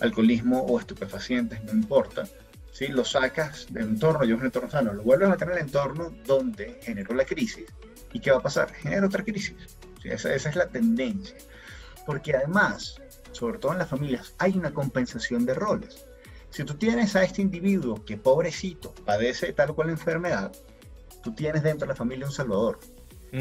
[0.00, 2.24] alcoholismo o estupefacientes, no importa.
[2.72, 2.88] ¿sí?
[2.88, 6.12] Lo sacas del entorno, yo un entorno sano, lo vuelves a meter en el entorno
[6.24, 7.66] donde generó la crisis.
[8.12, 8.72] ¿Y qué va a pasar?
[8.72, 9.54] Genera otra crisis.
[10.04, 11.36] Esa, esa es la tendencia.
[12.04, 13.00] Porque además,
[13.32, 16.06] sobre todo en las familias, hay una compensación de roles.
[16.50, 20.52] Si tú tienes a este individuo que pobrecito padece tal cual enfermedad,
[21.22, 22.78] tú tienes dentro de la familia un salvador.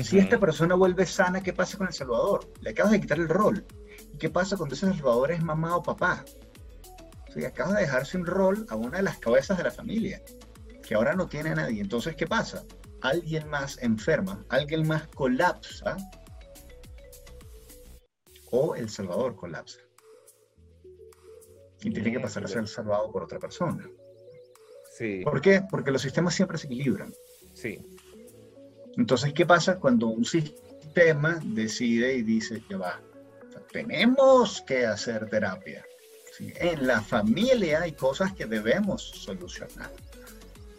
[0.03, 2.51] Si esta persona vuelve sana, ¿qué pasa con el salvador?
[2.59, 3.65] Le acabas de quitar el rol.
[4.13, 6.25] ¿Y qué pasa cuando ese salvador es mamá o papá?
[7.35, 10.21] Sea, acabas de dejar sin rol a una de las cabezas de la familia,
[10.81, 11.81] que ahora no tiene a nadie.
[11.81, 12.63] Entonces, ¿qué pasa?
[13.01, 15.97] Alguien más enferma, alguien más colapsa,
[18.51, 19.79] o el salvador colapsa.
[21.81, 23.87] Y tiene que pasar a ser salvado por otra persona.
[24.97, 25.21] Sí.
[25.23, 25.61] ¿Por qué?
[25.69, 27.13] Porque los sistemas siempre se equilibran.
[27.53, 27.85] Sí.
[28.97, 33.01] Entonces, ¿qué pasa cuando un sistema decide y dice que va?
[33.71, 35.85] tenemos que hacer terapia.
[36.39, 39.91] En la familia hay cosas que debemos solucionar.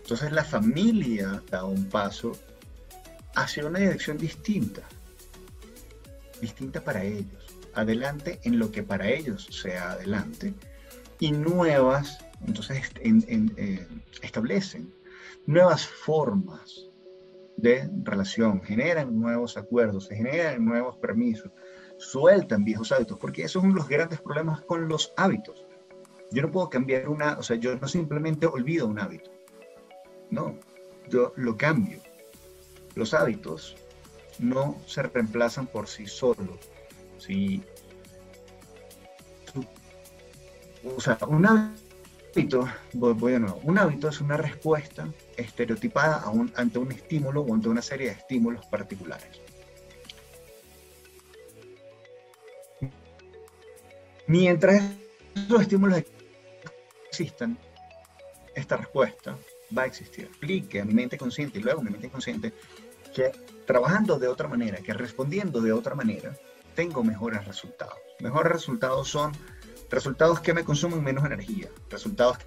[0.02, 2.32] Entonces la familia da un paso
[3.34, 4.82] hacia una dirección distinta,
[6.40, 10.54] distinta para ellos, adelante en lo que para ellos sea adelante,
[11.18, 13.86] y nuevas, entonces eh,
[14.22, 14.92] establecen
[15.46, 16.88] nuevas formas
[17.56, 21.50] de relación, generan nuevos acuerdos, se generan nuevos permisos,
[21.98, 25.64] sueltan viejos hábitos, porque eso es uno de los grandes problemas con los hábitos.
[26.30, 29.30] Yo no puedo cambiar una, o sea, yo no simplemente olvido un hábito,
[30.30, 30.58] no,
[31.08, 32.00] yo lo cambio.
[32.94, 33.76] Los hábitos
[34.38, 36.58] no se reemplazan por sí solos.
[37.18, 37.62] Si,
[40.84, 46.92] o sea, un hábito, voy, de nuevo, un hábito es una respuesta estereotipada ante un
[46.92, 49.45] estímulo o ante una serie de estímulos particulares.
[54.26, 54.82] Mientras
[55.34, 56.02] esos estímulos
[57.08, 57.58] existan,
[58.54, 59.36] esta respuesta
[59.76, 60.24] va a existir.
[60.24, 62.52] Explique a mi mente consciente y luego a mi mente consciente
[63.14, 63.32] que
[63.66, 66.36] trabajando de otra manera, que respondiendo de otra manera,
[66.74, 67.98] tengo mejores resultados.
[68.20, 69.32] Mejores resultados son
[69.90, 72.38] resultados que me consumen menos energía, resultados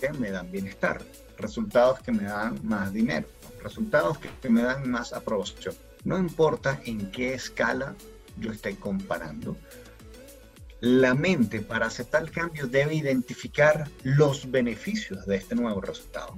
[0.00, 1.02] que me dan bienestar,
[1.36, 3.28] resultados que me dan más dinero,
[3.62, 5.74] resultados que me dan más aprobación.
[6.04, 7.94] No importa en qué escala
[8.38, 9.56] yo esté comparando,
[10.82, 16.36] la mente para aceptar el cambio debe identificar los beneficios de este nuevo resultado,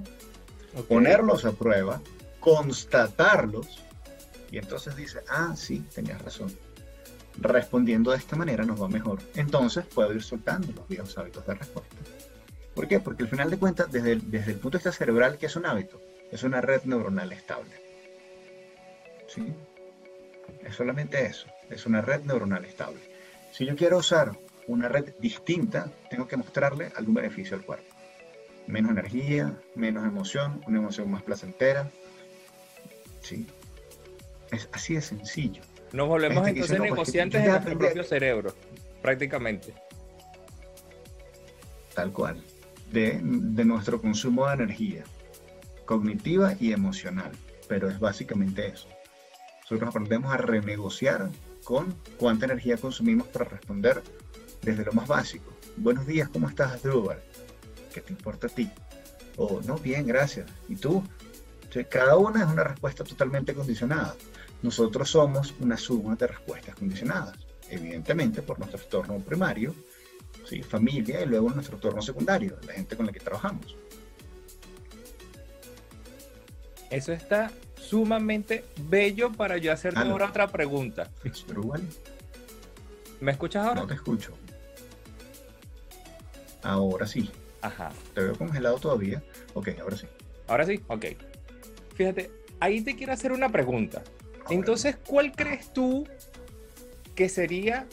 [0.87, 1.99] ponerlos a prueba,
[2.39, 3.83] constatarlos
[4.51, 6.55] y entonces dice, ah, sí, tenías razón.
[7.39, 9.17] Respondiendo de esta manera nos va mejor.
[9.33, 11.95] Entonces puedo ir soltando los viejos hábitos de respuesta.
[12.75, 12.99] ¿Por qué?
[12.99, 15.55] Porque al final de cuentas, desde el, desde el punto de vista cerebral, ¿qué es
[15.55, 15.99] un hábito?
[16.31, 17.71] Es una red neuronal estable.
[19.27, 19.51] ¿Sí?
[20.63, 21.47] Es solamente eso.
[21.71, 23.14] Es una red neuronal estable.
[23.55, 24.37] Si yo quiero usar
[24.67, 27.85] una red distinta, tengo que mostrarle algún beneficio al cuerpo.
[28.67, 31.89] Menos energía, menos emoción, una emoción más placentera.
[33.21, 33.47] Sí.
[34.51, 35.61] Es así de sencillo.
[35.93, 38.53] Nos volvemos entonces pues, negociantes de nuestro propio cerebro,
[39.01, 39.73] prácticamente.
[41.93, 42.43] Tal cual.
[42.91, 45.05] De, de nuestro consumo de energía,
[45.85, 47.31] cognitiva y emocional.
[47.69, 48.89] Pero es básicamente eso.
[49.61, 51.29] Nosotros aprendemos a renegociar
[51.65, 54.01] con cuánta energía consumimos para responder
[54.61, 55.51] desde lo más básico.
[55.75, 57.21] Buenos días, ¿cómo estás, Drupal?
[57.93, 58.69] ¿Qué te importa a ti?
[59.35, 60.49] O, no, bien, gracias.
[60.69, 61.03] ¿Y tú?
[61.89, 64.15] cada una es una respuesta totalmente condicionada.
[64.61, 67.37] Nosotros somos una suma de respuestas condicionadas,
[67.69, 69.75] evidentemente por nuestro entorno primario,
[70.47, 70.63] ¿sí?
[70.63, 73.75] familia y luego nuestro entorno secundario, la gente con la que trabajamos.
[76.89, 77.51] Eso está
[77.85, 81.09] sumamente bello para yo hacerte ahora otra pregunta.
[81.47, 81.85] Pero bueno.
[83.19, 83.81] ¿Me escuchas ahora?
[83.81, 84.33] No te escucho.
[86.63, 87.29] Ahora sí.
[87.61, 87.91] Ajá.
[88.13, 89.23] Te veo congelado todavía.
[89.53, 90.07] Ok, ahora sí.
[90.47, 91.05] Ahora sí, ok.
[91.95, 94.03] Fíjate, ahí te quiero hacer una pregunta.
[94.49, 96.07] Entonces, ¿cuál crees tú
[97.15, 97.87] que sería,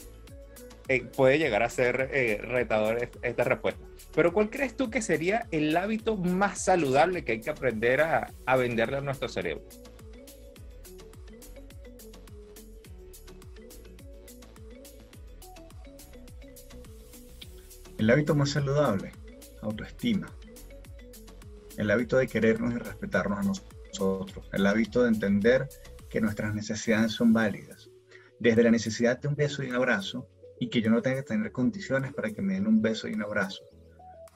[0.87, 5.47] eh, puede llegar a ser eh, retador esta respuesta, pero ¿cuál crees tú que sería
[5.51, 9.63] el hábito más saludable que hay que aprender a, a venderle a nuestro cerebro?
[18.03, 19.13] El hábito más saludable,
[19.61, 20.29] autoestima.
[21.77, 24.49] El hábito de querernos y respetarnos a nosotros.
[24.51, 25.69] El hábito de entender
[26.09, 27.89] que nuestras necesidades son válidas.
[28.39, 30.27] Desde la necesidad de un beso y un abrazo,
[30.59, 33.13] y que yo no tenga que tener condiciones para que me den un beso y
[33.13, 33.63] un abrazo.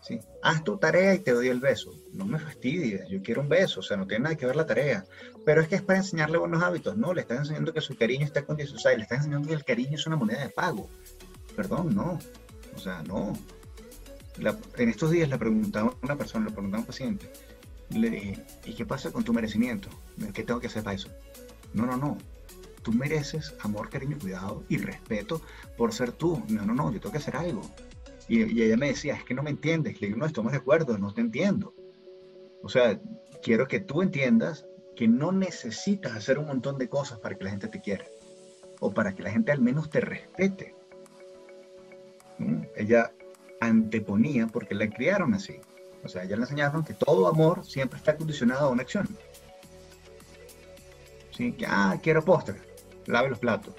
[0.01, 0.17] ¿sí?
[0.41, 1.91] Haz tu tarea y te doy el beso.
[2.13, 4.65] No me fastidies, yo quiero un beso, o sea, no tiene nada que ver la
[4.65, 5.03] tarea.
[5.45, 8.23] Pero es que es para enseñarle buenos hábitos, no, le estás enseñando que su cariño
[8.23, 10.89] está condicionado, o sea, le estás enseñando que el cariño es una moneda de pago.
[11.53, 12.17] Perdón, no.
[12.73, 13.33] O sea, no.
[14.39, 17.31] En estos días le preguntaba una persona, le preguntaba a un paciente,
[17.89, 19.89] le dije, ¿y qué pasa con tu merecimiento?
[20.33, 21.09] ¿Qué tengo que hacer para eso?
[21.73, 22.17] No, no, no.
[22.83, 25.41] Tú mereces amor, cariño, cuidado y respeto
[25.77, 26.43] por ser tú.
[26.49, 27.61] No, no, no, yo tengo que hacer algo.
[28.27, 30.01] Y, ella me decía, es que no me entiendes.
[30.01, 31.73] Le digo, no, estamos de acuerdo, no te entiendo.
[32.61, 32.99] O sea,
[33.41, 37.51] quiero que tú entiendas que no necesitas hacer un montón de cosas para que la
[37.51, 38.05] gente te quiera.
[38.79, 40.75] O para que la gente al menos te respete.
[42.39, 42.63] ¿Mm?
[42.75, 43.11] Ella
[43.59, 45.59] anteponía, porque la criaron así.
[46.03, 49.07] O sea, ella le enseñaron que todo amor siempre está condicionado a una acción.
[51.31, 51.55] ¿sí?
[51.67, 52.61] ah, quiero postre,
[53.05, 53.75] lave los platos.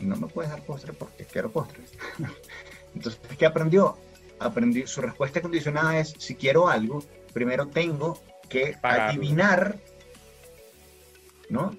[0.00, 1.82] No me puedes dar postre porque quiero postre.
[2.94, 3.96] Entonces, ¿qué aprendió?
[4.38, 7.02] Aprendí, su respuesta condicionada es, si quiero algo,
[7.32, 9.78] primero tengo que adivinar,
[11.48, 11.74] ¿no?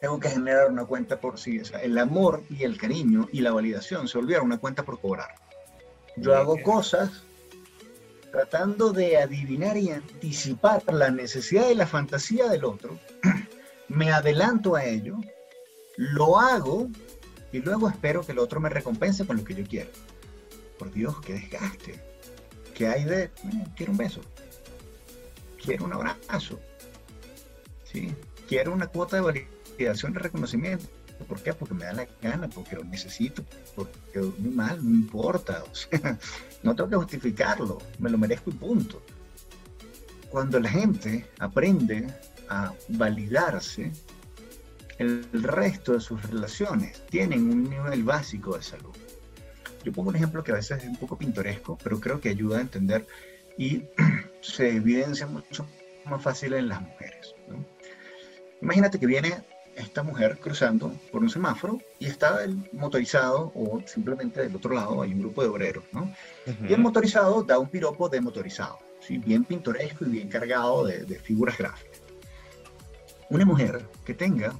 [0.00, 1.58] Tengo que generar una cuenta por sí.
[1.58, 5.00] O sea, el amor y el cariño y la validación se volvieron una cuenta por
[5.00, 5.34] cobrar.
[6.20, 7.10] Yo hago cosas
[8.30, 12.98] tratando de adivinar y anticipar la necesidad y la fantasía del otro
[13.88, 15.16] me adelanto a ello,
[15.96, 16.88] lo hago
[17.52, 19.90] y luego espero que el otro me recompense con lo que yo quiero.
[20.78, 22.00] Por Dios, qué desgaste.
[22.74, 23.30] ¿Qué hay de,
[23.76, 24.20] quiero un beso,
[25.60, 26.60] quiero un abrazo,
[27.82, 28.14] ¿sí?
[28.48, 30.86] quiero una cuota de validación de reconocimiento.
[31.26, 31.52] ¿Por qué?
[31.52, 33.44] Porque me da la gana, porque lo necesito,
[33.74, 35.64] porque muy mal, no importa.
[36.62, 39.02] no tengo que justificarlo, me lo merezco y punto.
[40.30, 42.06] Cuando la gente aprende
[42.48, 43.92] a validarse,
[44.98, 48.94] el resto de sus relaciones tienen un nivel básico de salud.
[49.84, 52.58] Yo pongo un ejemplo que a veces es un poco pintoresco, pero creo que ayuda
[52.58, 53.06] a entender
[53.56, 53.84] y
[54.40, 55.66] se evidencia mucho
[56.04, 57.34] más fácil en las mujeres.
[58.60, 59.44] Imagínate que viene
[59.78, 65.02] esta mujer cruzando por un semáforo y está el motorizado o simplemente del otro lado
[65.02, 66.12] hay un grupo de obreros, ¿no?
[66.68, 69.18] Y el motorizado da un piropo de motorizado, ¿sí?
[69.18, 72.00] bien pintoresco y bien cargado de, de figuras gráficas.
[73.30, 74.54] Una mujer que tenga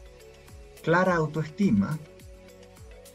[0.83, 1.99] clara autoestima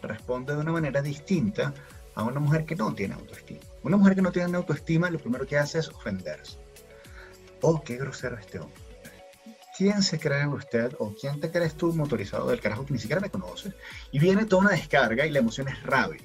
[0.02, 1.74] responde de una manera distinta
[2.16, 3.62] a una mujer que no tiene autoestima.
[3.84, 6.58] Una mujer que no tiene autoestima lo primero que hace es ofenderse.
[7.62, 8.83] Oh, qué grosero este hombre.
[9.76, 13.22] ¿Quién se cree usted o quién te crees tú motorizado del carajo que ni siquiera
[13.22, 13.74] me conoces?
[14.12, 16.22] Y viene toda una descarga y la emoción es rabia.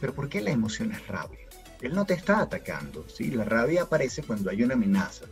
[0.00, 1.46] Pero ¿por qué la emoción es rabia?
[1.82, 3.30] Él no te está atacando, ¿sí?
[3.30, 5.26] La rabia aparece cuando hay una amenaza.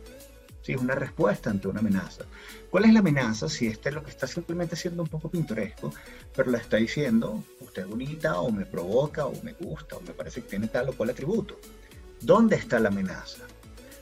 [0.61, 0.73] ¿sí?
[0.73, 2.23] Es una respuesta ante una amenaza.
[2.69, 3.49] ¿Cuál es la amenaza?
[3.49, 5.91] Si este es lo que está simplemente siendo un poco pintoresco,
[6.35, 10.13] pero le está diciendo, usted es bonita, o me provoca, o me gusta, o me
[10.13, 11.59] parece que tiene tal o cual atributo.
[12.21, 13.43] ¿Dónde está la amenaza?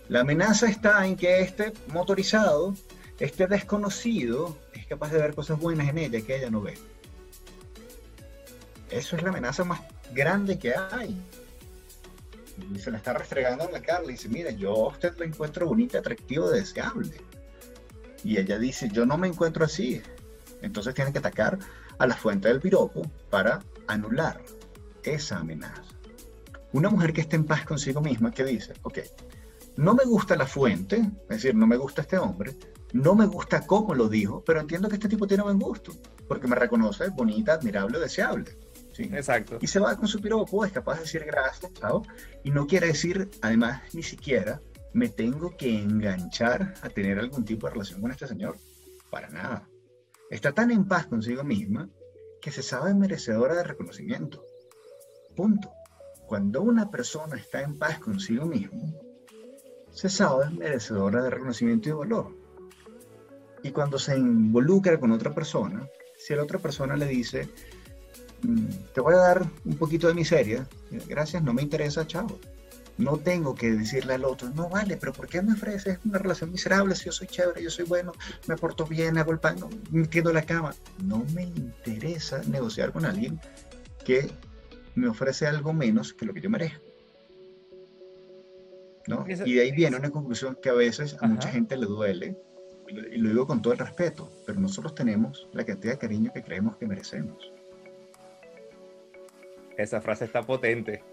[0.10, 2.76] La amenaza está en que este motorizado
[3.20, 6.78] este desconocido es capaz de ver cosas buenas en ella que ella no ve.
[8.90, 9.82] Eso es la amenaza más
[10.14, 11.18] grande que hay.
[12.74, 14.04] Y se la está restregando en la cara.
[14.04, 17.22] Le dice, mira, yo a usted lo encuentro bonita, atractivo, deseable.
[18.24, 20.02] Y ella dice, yo no me encuentro así.
[20.62, 21.60] Entonces tiene que atacar
[21.98, 24.42] a la fuente del piropo para anular
[25.04, 25.84] esa amenaza.
[26.74, 29.00] Una mujer que esté en paz consigo misma, que dice, ok,
[29.78, 32.56] no me gusta la fuente, es decir, no me gusta este hombre,
[32.96, 35.92] no me gusta cómo lo dijo, pero entiendo que este tipo tiene buen gusto,
[36.30, 38.58] porque me reconoce bonita, admirable, deseable.
[38.94, 39.04] ¿sí?
[39.12, 39.58] Exacto.
[39.60, 42.04] Y se va con su piropo, es capaz de decir gracias, chao,
[42.46, 44.62] y no quiere decir, además, ni siquiera
[44.94, 48.56] me tengo que enganchar a tener algún tipo de relación con este señor.
[49.12, 49.68] Para nada.
[50.30, 51.90] Está tan en paz consigo misma
[52.42, 54.42] que se sabe merecedora de reconocimiento.
[55.36, 55.70] Punto.
[56.28, 58.98] Cuando una persona está en paz consigo mismo,
[59.92, 62.45] se sabe merecedora de reconocimiento y valor.
[63.66, 65.90] Y cuando se involucra con otra persona,
[66.20, 67.50] si la otra persona le dice,
[68.44, 70.68] mm, te voy a dar un poquito de miseria,
[71.08, 72.28] gracias, no me interesa, chao.
[73.00, 76.52] No tengo que decirle al otro, no vale, pero ¿por qué me ofreces una relación
[76.52, 78.14] miserable si yo soy chévere, yo soy bueno,
[78.46, 79.56] me porto bien, hago el pan,
[79.90, 80.76] me quedo en la cama?
[81.04, 83.42] No me interesa negociar con alguien
[84.06, 84.30] que
[84.94, 86.86] me ofrece algo menos que lo que yo merezco.
[89.08, 89.26] ¿no?
[89.28, 92.38] Y de ahí viene una conclusión que a veces a mucha gente le duele,
[92.88, 96.44] y lo digo con todo el respeto, pero nosotros tenemos la cantidad de cariño que
[96.44, 97.52] creemos que merecemos.
[99.78, 101.04] Esa frase está potente.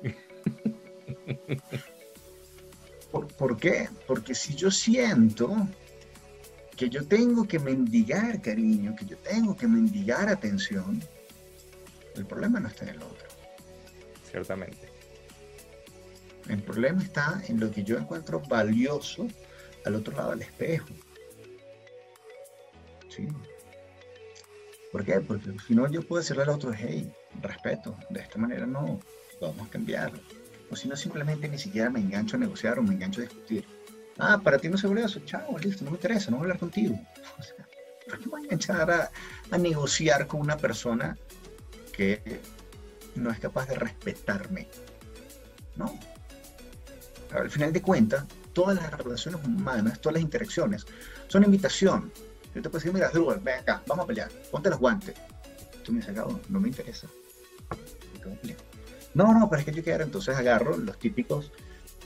[3.11, 3.89] ¿Por, qué?
[4.07, 5.55] Porque si yo siento
[6.77, 11.03] que yo tengo que mendigar cariño, que yo tengo que mendigar atención,
[12.15, 13.29] el problema no está en el otro.
[14.31, 14.89] Ciertamente.
[16.49, 19.29] El problema está en lo que yo encuentro valioso
[19.85, 20.89] al otro lado del espejo.
[24.91, 25.21] ¿Por qué?
[25.21, 27.11] Porque si no, yo puedo decirle al otro, hey,
[27.41, 29.01] respeto, de esta manera no,
[29.41, 30.21] vamos a cambiarlo.
[30.71, 33.65] O si no, simplemente ni siquiera me engancho a negociar o me engancho a discutir.
[34.19, 36.59] Ah, para ti no se eso, chao, listo, no me interesa, no voy a hablar
[36.59, 36.99] contigo.
[38.05, 39.11] O ¿por qué voy a enganchar
[39.51, 41.17] a negociar con una persona
[41.93, 42.41] que
[43.15, 44.69] no es capaz de respetarme?
[45.77, 45.99] No.
[47.31, 50.85] Al final de cuentas, todas las relaciones humanas, todas las interacciones,
[51.29, 52.13] son invitación
[52.55, 55.15] yo te puedo decir, mira, Drupal, ven acá, vamos a pelear, ponte los guantes.
[55.85, 56.15] Tú me dices,
[56.49, 57.09] no me interesa.
[59.15, 61.51] No, no, pero es que yo quiero, entonces agarro los típicos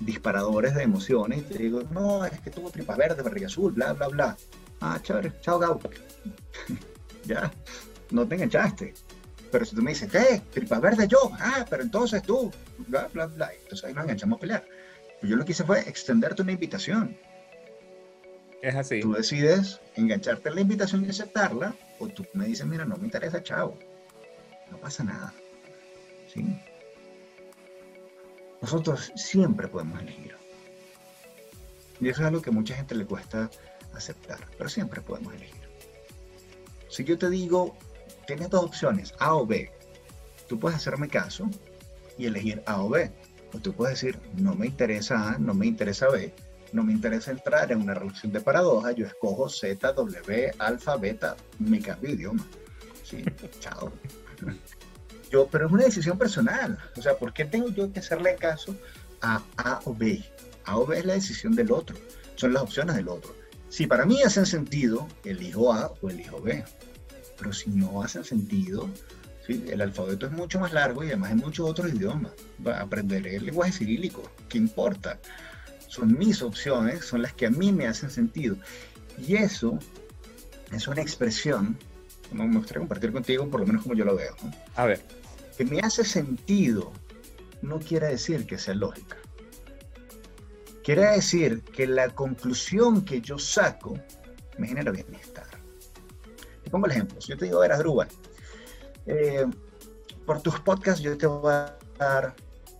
[0.00, 3.92] disparadores de emociones y te digo, no, es que tuvo tripa verde, barriga azul, bla,
[3.92, 4.36] bla, bla.
[4.80, 5.80] Ah, chévere, chao, Gau.
[7.24, 7.50] ya,
[8.10, 8.94] no te enganchaste.
[9.50, 10.42] Pero si tú me dices, ¿qué?
[10.52, 11.30] Tripa verde yo.
[11.38, 12.50] Ah, pero entonces tú,
[12.88, 13.50] bla, bla, bla.
[13.62, 14.64] Entonces ahí nos enganchamos a pelear.
[15.22, 17.16] Yo lo que hice fue extenderte una invitación.
[18.66, 18.98] Es así.
[18.98, 23.04] Tú decides engancharte en la invitación y aceptarla, o tú me dices, mira, no me
[23.04, 23.78] interesa, chao.
[24.72, 25.32] No pasa nada.
[26.26, 26.44] ¿Sí?
[28.60, 30.34] Nosotros siempre podemos elegir.
[32.00, 33.48] Y eso es algo que a mucha gente le cuesta
[33.94, 35.62] aceptar, pero siempre podemos elegir.
[36.88, 37.76] Si yo te digo,
[38.26, 39.70] tienes dos opciones, A o B,
[40.48, 41.48] tú puedes hacerme caso
[42.18, 43.12] y elegir A o B.
[43.54, 46.34] O tú puedes decir, no me interesa A, no me interesa B,
[46.72, 51.36] no me interesa entrar en una relación de paradoja, yo escojo Z, W, alfa, beta,
[51.58, 52.46] me cambio de idioma.
[53.60, 53.92] Chao.
[55.30, 56.78] Yo, pero es una decisión personal.
[56.96, 58.76] O sea, ¿por qué tengo yo que hacerle caso
[59.20, 60.24] a A o B?
[60.64, 61.96] A o B es la decisión del otro,
[62.34, 63.34] son las opciones del otro.
[63.68, 66.64] Si para mí hacen sentido, elijo A o elijo B.
[67.38, 68.88] Pero si no hacen sentido,
[69.48, 72.32] el alfabeto es mucho más largo y además hay muchos otros idiomas.
[72.78, 75.18] Aprenderé el lenguaje cirílico, ¿qué importa?
[75.96, 78.56] Son mis opciones, son las que a mí me hacen sentido.
[79.18, 79.78] Y eso
[80.72, 81.78] es una expresión
[82.32, 84.34] me gustaría compartir contigo, por lo menos como yo lo veo.
[84.74, 85.00] A ver.
[85.56, 86.92] Que me hace sentido
[87.62, 89.16] no quiere decir que sea lógica.
[90.84, 93.98] Quiere decir que la conclusión que yo saco
[94.58, 95.46] me genera bienestar.
[96.62, 97.20] Te pongo el ejemplo.
[97.20, 98.08] Si yo te digo, a ver,
[99.06, 99.46] eh,
[100.24, 102.34] por tus podcasts yo te voy a dar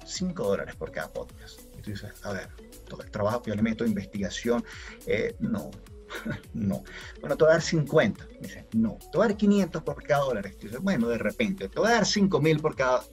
[0.05, 1.61] 5 dólares por cada podcast.
[1.79, 2.49] Y tú dices, a ver,
[2.87, 4.64] todo el trabajo que yo le meto, investigación,
[5.07, 5.70] eh, no,
[6.55, 6.84] no.
[7.20, 8.26] Bueno, te voy a dar 50.
[8.26, 8.99] Me dice, no.
[9.11, 10.47] Te voy a dar 500 por cada dólar.
[10.47, 13.05] Y dices, bueno, de repente, te voy a dar 5 mil por cada.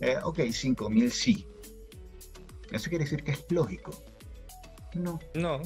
[0.00, 1.46] Eh, ok, 5 mil sí.
[2.70, 3.92] ¿Eso quiere decir que es lógico?
[4.94, 5.18] No.
[5.34, 5.60] No.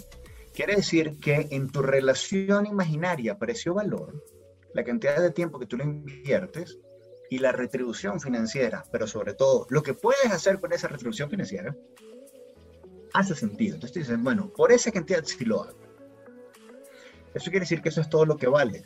[0.54, 4.24] Quiere decir que en tu relación imaginaria precio-valor,
[4.72, 6.78] la cantidad de tiempo que tú le inviertes
[7.28, 11.76] y la retribución financiera, pero sobre todo lo que puedes hacer con esa retribución financiera,
[13.14, 13.76] hace sentido.
[13.76, 15.78] Entonces tú dices, bueno, por esa cantidad sí lo hago.
[17.32, 18.84] ¿Eso quiere decir que eso es todo lo que vale?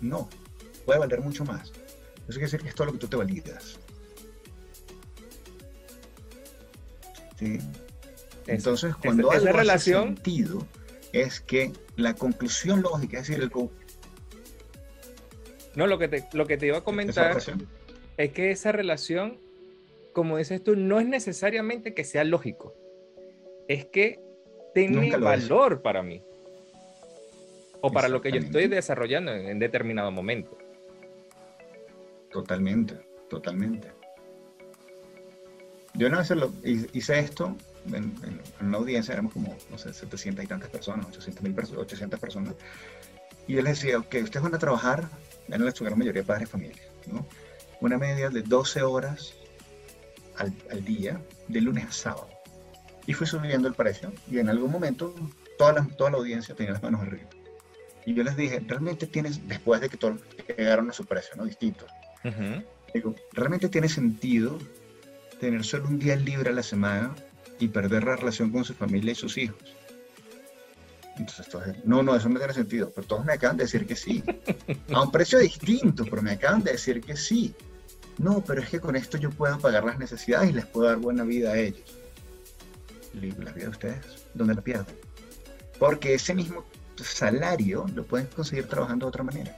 [0.00, 0.28] No,
[0.84, 1.70] puede valer mucho más.
[1.70, 3.78] Eso quiere decir que es todo lo que tú te validas.
[7.38, 7.58] ¿Sí?
[8.46, 10.66] Entonces, cuando hay esa relación sentido,
[11.12, 13.50] es que la conclusión lógica, es decir, el...
[15.76, 17.38] No, lo que te, lo que te iba a comentar
[18.16, 19.38] es que esa relación,
[20.12, 22.74] como dices tú, no es necesariamente que sea lógico.
[23.68, 24.20] Es que
[24.74, 26.22] tiene valor para mí
[27.82, 30.56] o para lo que yo estoy desarrollando en, determinado momento.
[32.30, 32.94] Totalmente,
[33.28, 33.90] totalmente.
[35.94, 37.54] Yo una vez lo, hice esto
[37.92, 38.14] en,
[38.60, 42.54] una audiencia, éramos como, no sé, 700 y tantas personas, 800, mil 800 personas,
[43.46, 45.08] y yo les decía, ok, ustedes van a trabajar,
[45.48, 47.26] en la gran mayoría de padres de familia, ¿no?
[47.80, 49.34] Una media de 12 horas
[50.36, 52.31] al, al, día, de lunes a sábado.
[53.06, 55.14] Y fui subiendo el precio, y en algún momento
[55.58, 57.28] toda la, toda la audiencia tenía las manos arriba.
[58.04, 60.20] Y yo les dije, realmente tienes, después de que todos
[60.56, 61.44] llegaron a su precio, ¿no?
[61.44, 61.86] Distinto.
[62.94, 64.58] Digo, realmente tiene sentido
[65.40, 67.14] tener solo un día libre a la semana
[67.58, 69.58] y perder la relación con su familia y sus hijos.
[71.16, 71.46] Entonces,
[71.84, 72.90] no, no, eso no tiene sentido.
[72.94, 74.22] Pero todos me acaban de decir que sí.
[74.92, 77.54] A un precio distinto, pero me acaban de decir que sí.
[78.18, 80.98] No, pero es que con esto yo puedo pagar las necesidades y les puedo dar
[80.98, 81.98] buena vida a ellos.
[83.14, 84.26] ¿La vida de ustedes?
[84.34, 84.94] ¿Dónde la pierden?
[85.78, 86.64] Porque ese mismo
[86.96, 89.56] salario lo pueden conseguir trabajando de otra manera.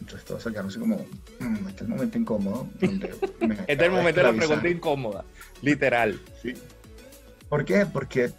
[0.00, 0.96] Entonces todo sacaron así como,
[1.38, 2.68] mm, este es el momento incómodo.
[2.80, 5.24] este es el momento de la pregunta incómoda,
[5.62, 6.20] literal.
[6.42, 6.54] Sí.
[7.48, 7.86] ¿Por qué?
[7.86, 8.32] Porque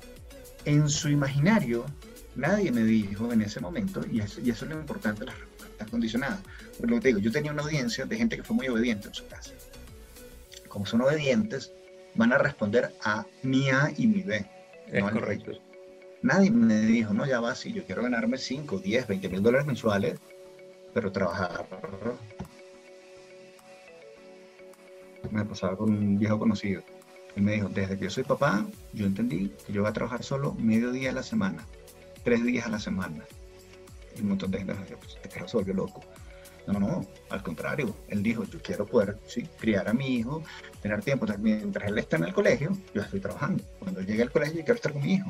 [0.66, 1.86] en su imaginario
[2.36, 5.90] nadie me dijo en ese momento, y eso, y eso es lo importante, las respuestas
[5.90, 6.40] condicionadas.
[6.78, 9.08] Porque lo que te digo, yo tenía una audiencia de gente que fue muy obediente
[9.08, 9.52] en su casa.
[10.68, 11.72] Como son obedientes,
[12.18, 14.46] van a responder a mi A y mi B.
[14.88, 15.52] Es correcto.
[16.22, 19.68] Nadie me dijo, no, ya va, si yo quiero ganarme 5, 10, 20 mil dólares
[19.68, 20.20] mensuales,
[20.94, 21.66] pero trabajar.
[25.32, 26.82] Me pasaba con un viejo conocido.
[27.36, 30.24] Él me dijo, desde que yo soy papá, yo entendí que yo voy a trabajar
[30.24, 31.64] solo medio día a la semana,
[32.24, 33.24] tres días a la semana.
[34.18, 36.02] Y un montón de gente dijo, pues se volvió loco.
[36.68, 37.96] No, no, al contrario.
[38.10, 40.44] Él dijo, yo quiero poder sí, criar a mi hijo,
[40.82, 41.26] tener tiempo.
[41.40, 43.64] Mientras él está en el colegio, yo estoy trabajando.
[43.80, 45.30] Cuando llegue al colegio, yo quiero estar con mi hijo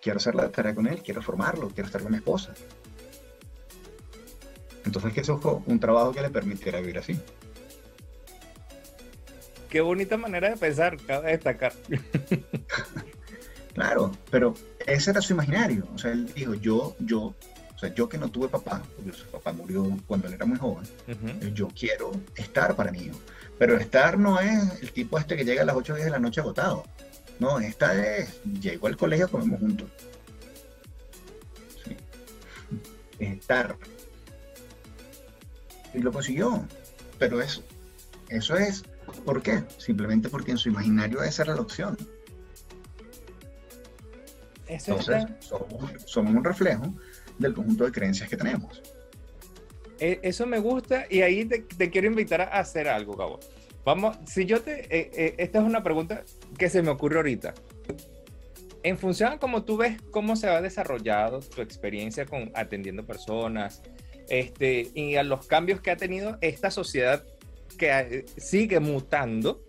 [0.00, 2.54] quiero hacer la tarea con él, quiero formarlo, quiero estar con mi esposa.
[4.84, 7.20] Entonces, que eso fue un trabajo que le permitiera vivir así.
[9.68, 11.74] Qué bonita manera de pensar, cabe destacar.
[13.74, 14.54] claro, pero
[14.86, 15.86] ese era su imaginario.
[15.94, 17.34] O sea, él dijo, yo, yo,
[17.78, 20.58] o sea, yo que no tuve papá, porque su papá murió cuando él era muy
[20.58, 20.84] joven,
[21.54, 23.08] yo quiero estar para mí.
[23.56, 26.18] Pero estar no es el tipo este que llega a las 8 días de la
[26.18, 26.82] noche agotado.
[27.38, 29.88] No, esta es, llegó al colegio, comemos juntos.
[31.84, 31.96] Sí.
[33.20, 33.76] Estar.
[35.94, 36.66] Y lo consiguió.
[37.20, 37.62] Pero eso,
[38.28, 38.82] eso es,
[39.24, 39.62] ¿por qué?
[39.76, 41.96] Simplemente porque en su imaginario esa era la opción.
[44.66, 45.26] Entonces,
[46.06, 46.92] somos, un reflejo
[47.38, 48.82] del conjunto de creencias que tenemos.
[50.00, 53.40] E, eso me gusta y ahí te, te quiero invitar a hacer algo, Gabo.
[53.84, 56.22] Vamos, si yo te, eh, eh, esta es una pregunta
[56.58, 57.54] que se me ocurre ahorita.
[58.82, 63.82] En función a cómo tú ves cómo se ha desarrollado tu experiencia con atendiendo personas,
[64.28, 67.24] este, y a los cambios que ha tenido esta sociedad
[67.78, 69.64] que eh, sigue mutando,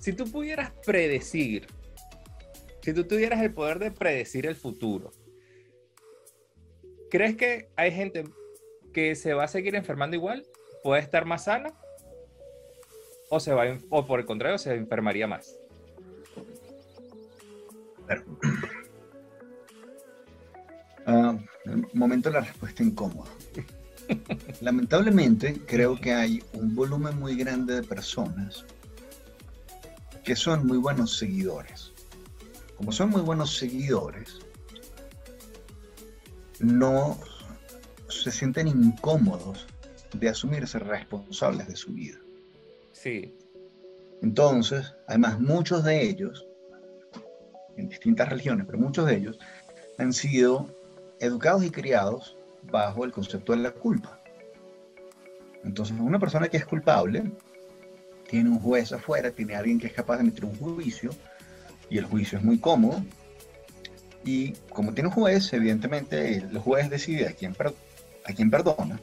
[0.00, 1.66] si tú pudieras predecir,
[2.82, 5.10] si tú tuvieras el poder de predecir el futuro,
[7.10, 8.24] ¿crees que hay gente
[8.92, 10.46] que se va a seguir enfermando igual?
[10.82, 11.74] ¿Puede estar más sana?
[13.28, 15.56] o, se va, o por el contrario, se enfermaría más?
[21.06, 21.38] Uh,
[21.92, 23.30] momento la respuesta incómoda.
[24.60, 28.64] Lamentablemente, creo que hay un volumen muy grande de personas
[30.24, 31.92] que son muy buenos seguidores.
[32.76, 34.38] Como son muy buenos seguidores,
[36.60, 37.18] no
[38.08, 39.66] se sienten incómodos
[40.12, 42.18] de asumirse responsables de su vida.
[42.92, 43.36] Sí.
[44.22, 46.46] Entonces, además, muchos de ellos,
[47.76, 49.38] en distintas religiones, pero muchos de ellos,
[49.98, 50.68] han sido
[51.20, 54.20] educados y criados bajo el concepto de la culpa.
[55.64, 57.30] Entonces, una persona que es culpable
[58.28, 61.10] tiene un juez afuera, tiene alguien que es capaz de meter un juicio,
[61.90, 63.02] y el juicio es muy cómodo.
[64.24, 67.56] Y como tiene un juez, evidentemente el juez decide a quién,
[68.24, 69.00] a quién perdona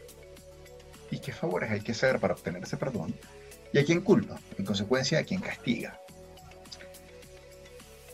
[1.12, 3.16] y qué favores hay que hacer para obtener ese perdón
[3.72, 6.00] y a quién culpa, en consecuencia a quién castiga.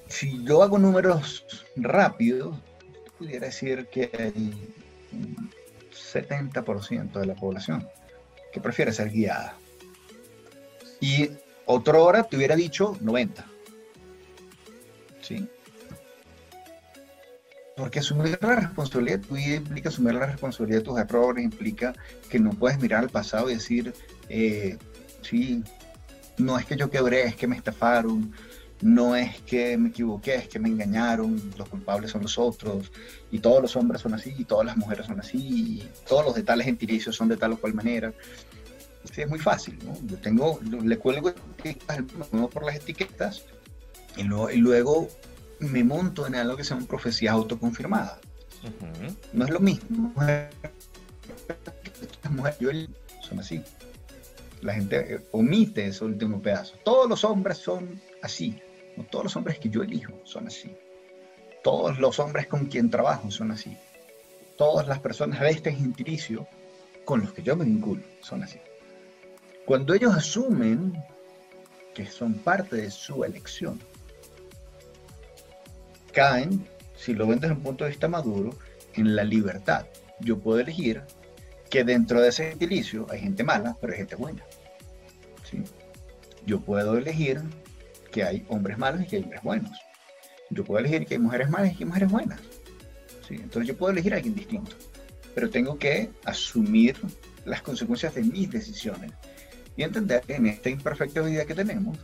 [0.07, 1.45] Si yo hago números
[1.75, 2.57] rápidos,
[3.17, 4.73] pudiera decir que el
[5.93, 7.87] 70% de la población
[8.51, 9.55] que prefiere ser guiada.
[10.99, 11.29] Y
[11.65, 13.45] otra hora te hubiera dicho 90.
[17.81, 21.95] Porque asumir la responsabilidad de tu vida implica asumir la responsabilidad de tus errores, implica
[22.29, 23.91] que no puedes mirar al pasado y decir,
[24.29, 24.77] eh,
[25.23, 25.63] sí,
[26.37, 28.33] no es que yo quebré, es que me estafaron,
[28.81, 32.91] no es que me equivoqué, es que me engañaron, los culpables son los otros,
[33.31, 36.35] y todos los hombres son así, y todas las mujeres son así, y todos los
[36.35, 38.13] de tales gentilicios son de tal o cual manera.
[39.11, 39.97] Sí, es muy fácil, ¿no?
[40.05, 41.33] Yo tengo, le cuelgo
[42.53, 43.43] por las etiquetas
[44.17, 45.07] y luego
[45.61, 48.19] me monto en algo que se llama profecías autoconfirmadas.
[49.33, 50.13] No es lo mismo.
[52.29, 52.89] Mujeres
[53.21, 53.63] son así.
[54.61, 56.75] La gente eh, omite ese último pedazo.
[56.83, 58.59] Todos los hombres son así.
[58.97, 60.75] No todos los hombres que yo elijo son así.
[61.63, 63.77] Todos los hombres con quien trabajo son así.
[64.57, 66.47] Todas las personas de este gentilicio
[67.05, 68.59] con los que yo me vinculo son así.
[69.65, 71.01] Cuando ellos asumen
[71.93, 73.79] que son parte de su elección,
[76.11, 78.51] caen, si lo ven desde un punto de vista maduro,
[78.93, 79.85] en la libertad.
[80.19, 81.01] Yo puedo elegir
[81.69, 84.43] que dentro de ese gentilicio hay gente mala, pero hay gente buena.
[85.49, 85.63] ¿sí?
[86.45, 87.41] Yo puedo elegir
[88.11, 89.71] que hay hombres malos y que hay hombres buenos.
[90.49, 92.39] Yo puedo elegir que hay mujeres malas y que hay mujeres buenas.
[93.27, 93.35] ¿sí?
[93.35, 94.75] Entonces yo puedo elegir a alguien distinto,
[95.33, 96.97] pero tengo que asumir
[97.45, 99.11] las consecuencias de mis decisiones
[99.77, 101.97] y entender que en esta imperfecta vida que tenemos,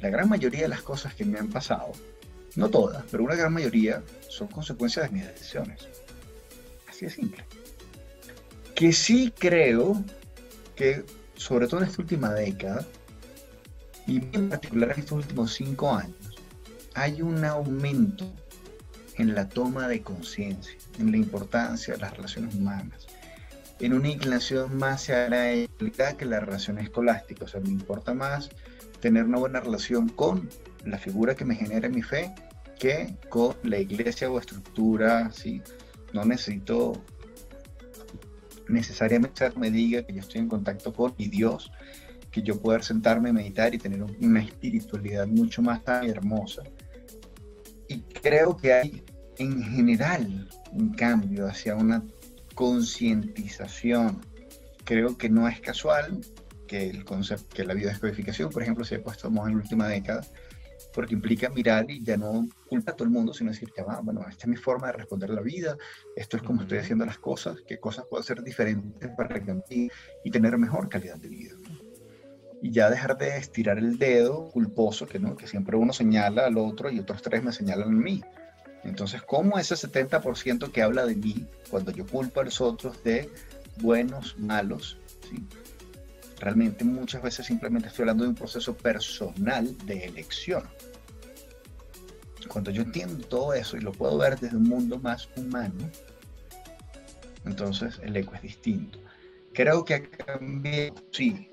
[0.00, 1.92] la gran mayoría de las cosas que me han pasado
[2.56, 5.88] no todas, pero una gran mayoría son consecuencias de mis decisiones.
[6.88, 7.44] Así de simple.
[8.74, 10.02] Que sí creo
[10.74, 11.04] que,
[11.34, 12.84] sobre todo en esta última década,
[14.06, 16.36] y en particular en estos últimos cinco años,
[16.94, 18.32] hay un aumento
[19.16, 23.06] en la toma de conciencia, en la importancia de las relaciones humanas,
[23.80, 27.44] en una inclinación más hacia la que la relación escolástica.
[27.44, 28.50] O sea, me importa más
[29.00, 30.48] tener una buena relación con
[30.84, 32.34] la figura que me genera mi fe
[32.78, 35.62] que con la iglesia o estructura, ¿sí?
[36.12, 37.02] No necesito
[38.68, 41.70] necesariamente me diga que yo estoy en contacto con mi Dios,
[42.30, 46.62] que yo pueda sentarme, meditar y tener una espiritualidad mucho más hermosa.
[47.88, 49.04] Y creo que hay
[49.38, 52.02] en general un cambio hacia una
[52.54, 54.20] concientización.
[54.84, 56.20] Creo que no es casual
[56.66, 60.22] que el concepto, que la biodescodificación, por ejemplo, se haya puesto en la última década,
[60.96, 64.00] porque implica mirar y ya no culpa a todo el mundo, sino decir que, ah,
[64.02, 65.76] bueno, esta es mi forma de responder la vida,
[66.16, 69.90] esto es como estoy haciendo las cosas, qué cosas puedo hacer diferentes para cambiar
[70.24, 71.54] y tener mejor calidad de vida.
[72.62, 75.36] Y ya dejar de estirar el dedo culposo, que, ¿no?
[75.36, 78.22] que siempre uno señala al otro y otros tres me señalan a mí.
[78.82, 83.28] Entonces, ¿cómo ese 70% que habla de mí, cuando yo culpo a los otros de
[83.82, 84.96] buenos, malos,
[85.28, 85.44] ¿sí?
[86.40, 90.62] realmente muchas veces simplemente estoy hablando de un proceso personal de elección?
[92.46, 95.90] Cuando yo entiendo todo eso y lo puedo ver desde un mundo más humano,
[97.44, 98.98] entonces el eco es distinto.
[99.52, 101.50] Creo que ha cambiado, sí.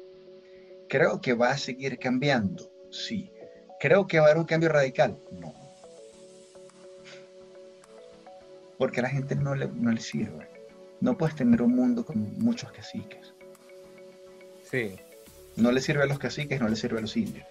[0.90, 3.32] Creo que va a seguir cambiando, sí.
[3.80, 5.54] Creo que va a haber un cambio radical, no.
[8.78, 10.50] Porque a la gente no le, no le sirve.
[11.00, 13.34] No puedes tener un mundo con muchos caciques.
[14.70, 14.96] Sí.
[15.56, 17.46] No le sirve a los caciques, no le sirve a los indios.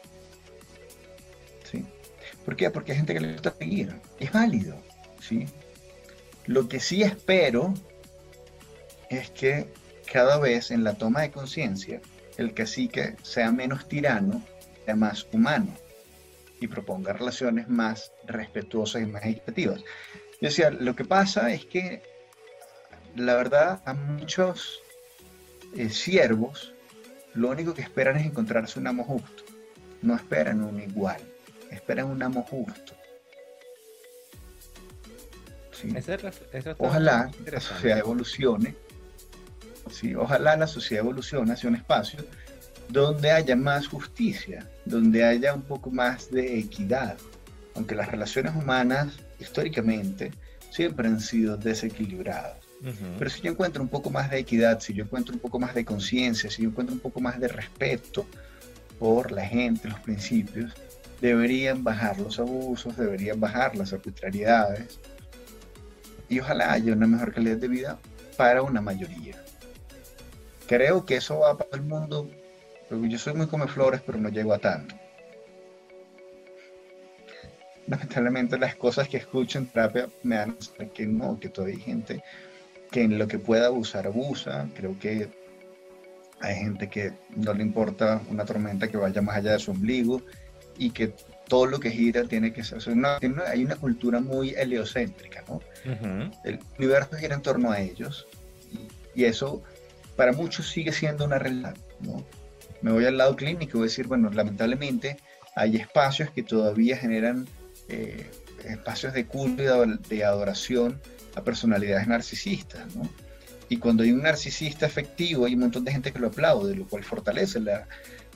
[2.44, 2.70] ¿Por qué?
[2.70, 3.94] Porque hay gente que le gusta seguir.
[4.18, 4.76] Es válido,
[5.20, 5.46] ¿sí?
[6.46, 7.72] Lo que sí espero
[9.10, 9.72] es que
[10.10, 12.00] cada vez en la toma de conciencia
[12.36, 14.42] el cacique sea menos tirano,
[14.84, 15.76] sea más humano
[16.60, 19.80] y proponga relaciones más respetuosas y más equitativas.
[20.40, 22.02] Yo decía, lo que pasa es que
[23.16, 24.80] la verdad, a muchos
[25.76, 26.74] eh, siervos,
[27.34, 29.44] lo único que esperan es encontrarse un amo justo.
[30.00, 31.20] No esperan un igual,
[31.74, 32.94] esperan un amo justo.
[36.78, 38.76] ojalá la sociedad evolucione.
[39.90, 42.24] Sí, ojalá la sociedad evolucione hacia un espacio
[42.88, 47.16] donde haya más justicia, donde haya un poco más de equidad,
[47.74, 50.30] aunque las relaciones humanas históricamente
[50.70, 52.56] siempre han sido desequilibradas.
[53.16, 55.72] Pero si yo encuentro un poco más de equidad, si yo encuentro un poco más
[55.72, 58.26] de conciencia, si yo encuentro un poco más de respeto
[58.98, 60.72] por la gente, los principios,
[61.22, 64.98] deberían bajar los abusos, deberían bajar las arbitrariedades
[66.28, 67.98] y ojalá haya una mejor calidad de vida
[68.36, 69.36] para una mayoría.
[70.66, 72.28] Creo que eso va para el mundo,
[72.90, 74.96] yo soy muy come flores, pero no llego a tanto.
[77.86, 80.56] Lamentablemente las cosas que escucho en terapia me dan
[80.92, 82.24] que no, que todavía hay gente
[82.90, 84.68] que en lo que pueda abusar, abusa.
[84.74, 85.28] Creo que
[86.40, 90.20] hay gente que no le importa una tormenta que vaya más allá de su ombligo
[90.78, 91.14] y que
[91.48, 92.78] todo lo que gira tiene que ser.
[93.46, 95.60] hay una cultura muy heliocéntrica, ¿no?
[96.44, 98.26] El universo gira en torno a ellos
[99.14, 99.62] y, eso
[100.16, 102.24] para muchos sigue siendo una realidad, ¿no?
[102.80, 105.18] Me voy al lado clínico y voy a decir, bueno, lamentablemente
[105.54, 107.46] hay espacios que todavía generan
[107.88, 108.30] eh,
[108.64, 111.00] espacios de culto y de adoración
[111.34, 113.08] a personalidades narcisistas, ¿no?
[113.68, 116.86] Y cuando hay un narcisista efectivo, hay un montón de gente que lo aplaude, lo
[116.86, 117.86] cual fortalece la,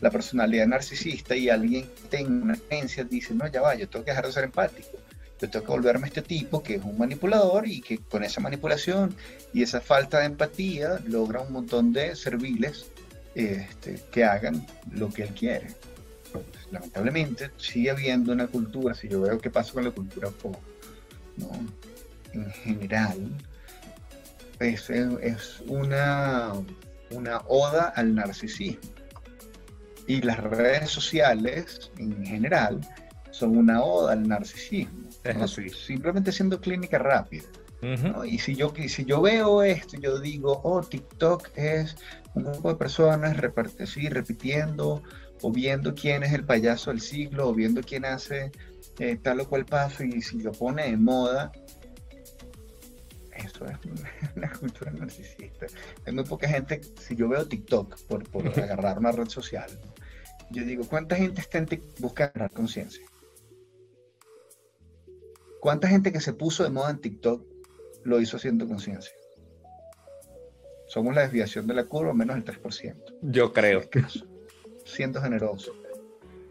[0.01, 4.11] la personalidad narcisista y alguien tenga una creencia dice, no, ya va, yo tengo que
[4.11, 4.99] dejar de ser empático,
[5.41, 8.41] yo tengo que volverme a este tipo que es un manipulador y que con esa
[8.41, 9.15] manipulación
[9.53, 12.87] y esa falta de empatía logra un montón de serviles
[13.35, 15.69] este, que hagan lo que él quiere.
[16.71, 20.57] lamentablemente sigue habiendo una cultura, si yo veo qué pasa con la cultura pop,
[22.33, 23.31] en general,
[24.59, 26.53] es, es una,
[27.11, 28.96] una oda al narcisismo.
[30.07, 32.81] Y las redes sociales, en general,
[33.31, 35.09] son una oda al narcisismo.
[35.75, 37.45] Simplemente siendo clínica rápida.
[38.27, 41.97] Y si yo, si yo veo esto, yo digo, oh, TikTok es
[42.35, 45.03] un grupo de personas repitiendo
[45.43, 48.51] o viendo quién es el payaso del siglo o viendo quién hace
[48.99, 51.53] eh, tal o cual paso y si lo pone de moda,
[53.35, 53.79] eso es
[54.37, 55.67] una cultura narcisista.
[56.07, 59.69] Hay muy poca gente, si yo veo TikTok por, por agarrar una red social,
[60.51, 63.05] yo digo, ¿cuánta gente está en TikTok busca agarrar conciencia?
[65.61, 67.45] ¿Cuánta gente que se puso de moda en TikTok
[68.05, 69.13] lo hizo haciendo conciencia?
[70.87, 72.95] Somos la desviación de la curva, menos el 3%.
[73.23, 73.83] Yo creo.
[74.85, 75.73] Siendo generoso.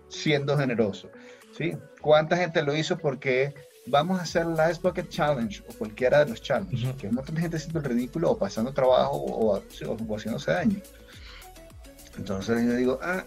[0.10, 1.10] Siendo generoso.
[1.58, 1.78] ¿sí?
[2.02, 3.54] ¿Cuánta gente lo hizo porque
[3.88, 7.16] vamos a hacer la Ice Bucket Challenge o cualquiera de los challenges, que hay un
[7.16, 10.82] montón de gente haciendo el ridículo o pasando trabajo o, haciéndose daño.
[12.18, 13.26] Entonces yo digo, ah,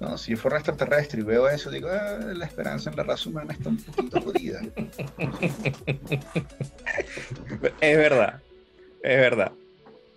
[0.00, 3.30] no, si yo fuera extraterrestre y veo eso, digo, ah, la esperanza en la raza
[3.30, 4.60] humana está un poquito jodida.
[7.80, 8.42] es verdad,
[9.02, 9.52] es verdad.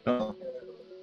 [0.06, 0.36] No,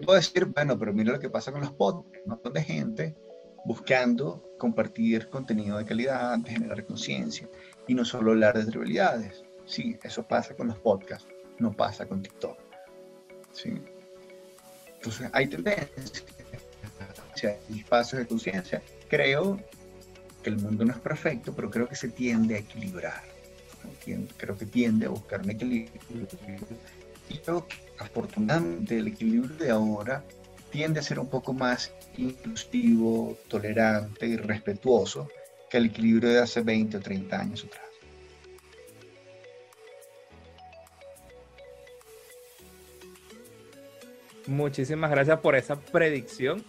[0.04, 3.16] puedo decir, bueno, pero mira lo que pasa con los podcasts, un montón de gente
[3.64, 7.48] buscando compartir contenido de calidad, de generar conciencia
[7.86, 9.42] y no solo hablar de trivialidades.
[9.64, 12.58] Sí, eso pasa con los podcasts, no pasa con TikTok.
[13.52, 13.80] ¿sí?
[14.94, 16.24] Entonces, hay tendencias,
[17.44, 18.82] hay espacios de conciencia.
[19.08, 19.60] Creo
[20.42, 23.22] que el mundo no es perfecto, pero creo que se tiende a equilibrar.
[24.36, 26.00] Creo que tiende a buscar un equilibrio.
[27.28, 30.24] Y creo que afortunadamente el equilibrio de ahora
[30.70, 35.28] tiende a ser un poco más inclusivo, tolerante y respetuoso
[35.68, 37.82] que el equilibrio de hace 20 o 30 años atrás.
[44.46, 46.64] Muchísimas gracias por esa predicción,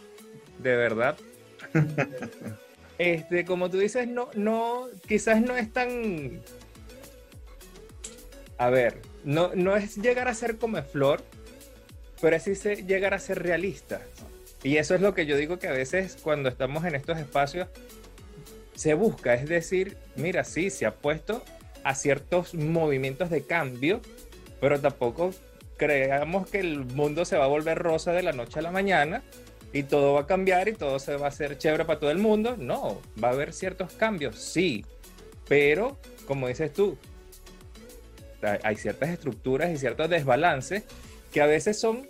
[0.59, 1.17] de verdad.
[2.97, 6.41] este, como tú dices, no, no, quizás no es tan.
[8.57, 11.23] A ver, no, no es llegar a ser come flor,
[12.21, 12.45] pero es
[12.85, 14.01] llegar a ser realista.
[14.63, 17.67] Y eso es lo que yo digo que a veces cuando estamos en estos espacios
[18.75, 21.43] se busca, es decir, mira, sí, se ha puesto
[21.83, 24.01] a ciertos movimientos de cambio,
[24.59, 25.33] pero tampoco
[25.77, 29.23] creamos que el mundo se va a volver rosa de la noche a la mañana
[29.73, 32.17] y todo va a cambiar y todo se va a hacer chévere para todo el
[32.17, 32.55] mundo.
[32.57, 34.85] No, va a haber ciertos cambios, sí,
[35.47, 36.97] pero como dices tú,
[38.63, 40.83] hay ciertas estructuras y ciertos desbalances
[41.31, 42.07] que a veces son,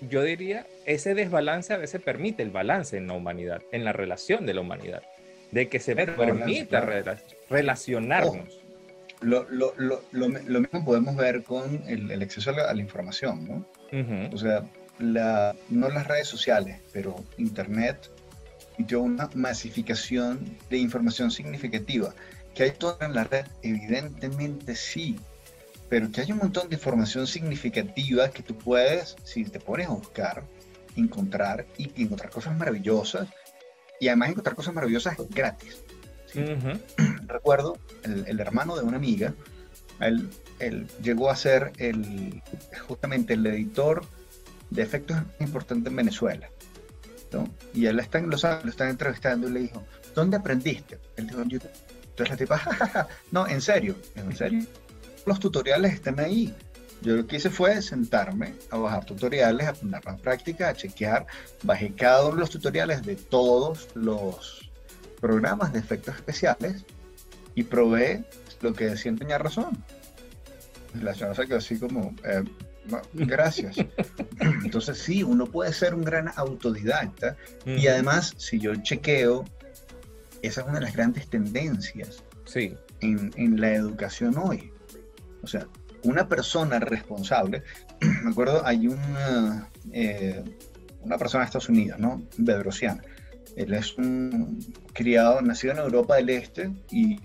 [0.00, 4.46] yo diría, ese desbalance a veces permite el balance en la humanidad, en la relación
[4.46, 5.02] de la humanidad
[5.50, 6.86] de que se permita
[7.48, 8.60] relacionarnos.
[9.20, 12.80] lo, lo, lo, lo, mismo podemos ver con el, el acceso a la, a la,
[12.80, 13.66] información, ¿no?
[14.32, 14.64] O sea,
[14.98, 18.10] la, no las redes sociales, pero Internet
[18.78, 22.14] dio una masificación de información significativa.
[22.54, 25.18] Que hay toda en la red, evidentemente sí,
[25.88, 29.90] pero que hay un montón de información significativa que tú puedes, si te pones a
[29.90, 30.44] buscar,
[30.96, 33.28] encontrar y, encontrar cosas maravillosas
[34.00, 35.78] y además encontrar cosas maravillosas gratis.
[37.26, 39.34] Recuerdo el, el, hermano de una amiga,
[40.00, 40.28] él,
[40.58, 42.42] él, llegó a ser el,
[42.86, 44.04] justamente el editor
[44.70, 46.48] de efectos importantes en Venezuela.
[47.32, 47.48] ¿no?
[47.74, 49.82] Y él está en Los Ángeles, lo están entrevistando y le dijo,
[50.14, 50.98] ¿dónde aprendiste?
[51.16, 51.70] Él dijo, en YouTube.
[52.02, 54.64] Entonces la tipa, no, en serio, en serio.
[55.26, 56.54] Los tutoriales están ahí.
[57.00, 61.26] Yo lo que hice fue sentarme a bajar tutoriales, a poner en práctica, a chequear.
[61.62, 64.68] Bajé cada uno de los tutoriales de todos los
[65.20, 66.84] programas de efectos especiales
[67.54, 68.24] y probé
[68.62, 69.84] lo que decía tenía razón.
[71.00, 72.42] La señora se quedó así como, eh,
[73.12, 73.76] gracias.
[74.40, 79.44] Entonces sí, uno puede ser un gran autodidacta y además, si yo chequeo,
[80.42, 82.74] esa es una de las grandes tendencias sí.
[83.00, 84.72] en, en la educación hoy.
[85.42, 85.66] O sea,
[86.02, 87.62] una persona responsable,
[88.24, 90.42] me acuerdo, hay una, eh,
[91.02, 92.22] una persona de Estados Unidos, ¿no?
[92.36, 93.02] Bedrosian.
[93.56, 97.20] Él es un criado, nacido en Europa del Este y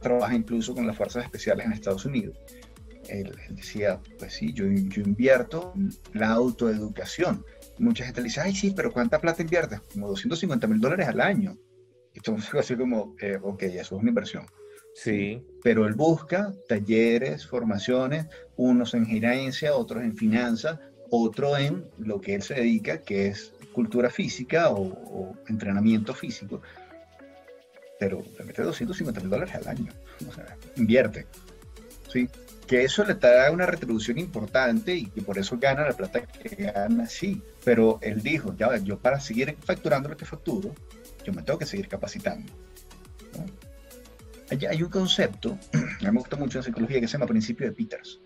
[0.00, 2.36] trabaja incluso con las fuerzas especiales en Estados Unidos.
[3.08, 7.44] Él, decía, pues sí, yo, yo invierto en la autoeducación.
[7.78, 9.80] Mucha gente le dice, ay, sí, pero ¿cuánta plata inviertes?
[9.92, 11.56] Como 250 mil dólares al año.
[12.12, 14.46] Y entonces, así como, eh, ok, eso es una inversión.
[14.94, 15.44] Sí.
[15.62, 18.26] Pero él busca talleres, formaciones,
[18.56, 20.78] unos en gerencia, otros en finanzas,
[21.10, 26.62] otro en lo que él se dedica, que es cultura física o, entrenamiento físico.
[27.98, 29.92] Pero le mete 250 mil dólares al año.
[30.28, 31.26] O sea, invierte.
[32.08, 32.28] ¿sí?
[32.66, 36.54] Que eso le da una retribución importante y que por eso gana la plata que
[36.56, 37.42] gana, sí.
[37.64, 40.74] Pero él dijo, ya, yo para seguir facturando lo que facturo,
[41.24, 42.52] yo me tengo que seguir capacitando.
[43.36, 43.46] ¿no?
[44.68, 45.58] hay, un concepto,
[46.02, 48.20] me gusta mucho en psicología, que se llama principio de Peters.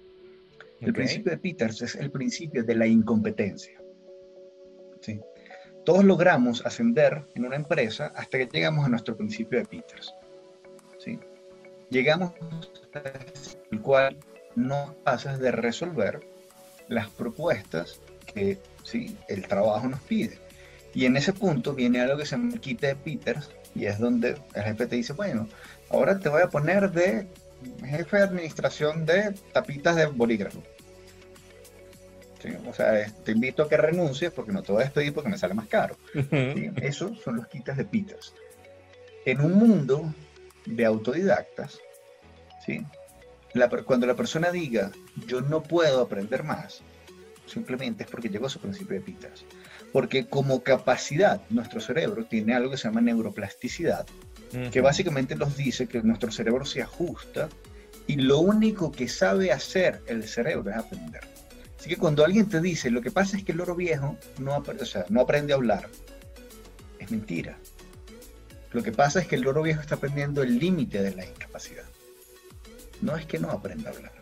[0.81, 3.81] El principio de Peters es el principio de la incompetencia.
[5.01, 5.21] ¿sí?
[5.85, 10.15] Todos logramos ascender en una empresa hasta que llegamos a nuestro principio de Peters.
[10.99, 11.19] ¿sí?
[11.91, 12.33] Llegamos
[13.71, 14.17] el cual
[14.57, 16.21] no pasas de resolver
[16.89, 18.01] las propuestas
[18.33, 19.17] que ¿sí?
[19.29, 20.39] el trabajo nos pide.
[20.95, 24.37] Y en ese punto viene algo que se el kit de Peters, y es donde
[24.55, 25.49] el jefe te dice, bueno,
[25.91, 27.29] ahora te voy a poner de
[27.85, 30.63] jefe de administración de tapitas de bolígrafo.
[32.69, 35.39] O sea, te invito a que renuncies porque no te voy a despedir porque me
[35.39, 35.97] sale más caro.
[36.77, 38.33] Esos son los quitas de Peters.
[39.25, 40.15] En un mundo
[40.65, 41.81] de autodidactas,
[42.65, 42.87] ¿sí?
[43.85, 44.91] Cuando la persona diga
[45.27, 46.83] yo no puedo aprender más,
[47.47, 49.45] simplemente es porque llegó a su principio de Peters.
[49.93, 54.07] Porque como capacidad, nuestro cerebro tiene algo que se llama neuroplasticidad,
[54.71, 57.49] que básicamente nos dice que nuestro cerebro se ajusta
[58.07, 61.23] y lo único que sabe hacer el cerebro es aprender.
[61.79, 64.57] Así que cuando alguien te dice, lo que pasa es que el loro viejo no,
[64.57, 65.89] o sea, no aprende a hablar,
[66.99, 67.57] es mentira.
[68.73, 71.88] Lo que pasa es que el loro viejo está aprendiendo el límite de la incapacidad.
[73.01, 74.13] No es que no aprenda a hablar.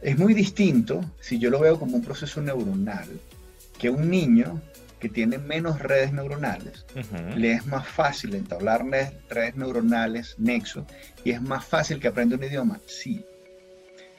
[0.00, 3.08] Es muy distinto si yo lo veo como un proceso neuronal
[3.78, 4.60] que un niño
[4.98, 6.86] que tiene menos redes neuronales,
[7.36, 8.84] le es más fácil entablar
[9.28, 10.86] redes neuronales, nexo,
[11.24, 13.24] y es más fácil que aprenda un idioma, sí.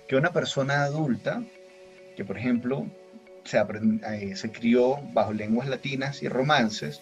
[0.10, 1.42] Que una persona adulta,
[2.18, 2.86] que por ejemplo
[3.46, 7.02] se, eh, se crió bajo lenguas latinas y romances,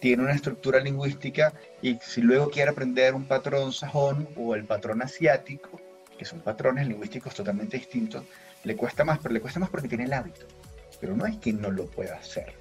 [0.00, 5.02] tiene una estructura lingüística y si luego quiere aprender un patrón sajón o el patrón
[5.02, 5.80] asiático,
[6.18, 8.24] que son patrones lingüísticos totalmente distintos,
[8.64, 10.46] le cuesta más, pero le cuesta más porque tiene el hábito.
[11.00, 12.52] Pero no es que no lo pueda hacer.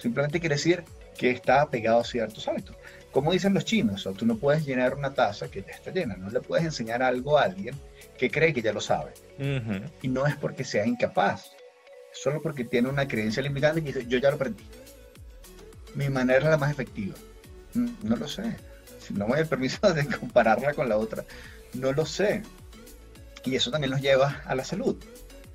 [0.00, 0.84] Simplemente quiere decir
[1.18, 2.76] que está apegado a ciertos hábitos.
[3.10, 6.30] Como dicen los chinos, tú no puedes llenar una taza que ya está llena, no
[6.30, 7.74] le puedes enseñar algo a alguien
[8.18, 9.12] que cree que ya lo sabe.
[10.02, 11.52] Y no es porque sea incapaz,
[12.12, 14.64] solo porque tiene una creencia limitante que dice, yo ya lo aprendí.
[15.96, 17.16] Mi manera es la más efectiva.
[17.74, 18.56] Mm, no lo sé.
[19.00, 21.24] Si no me doy el permiso de compararla con la otra,
[21.74, 22.42] no lo sé.
[23.44, 24.96] Y eso también nos lleva a la salud.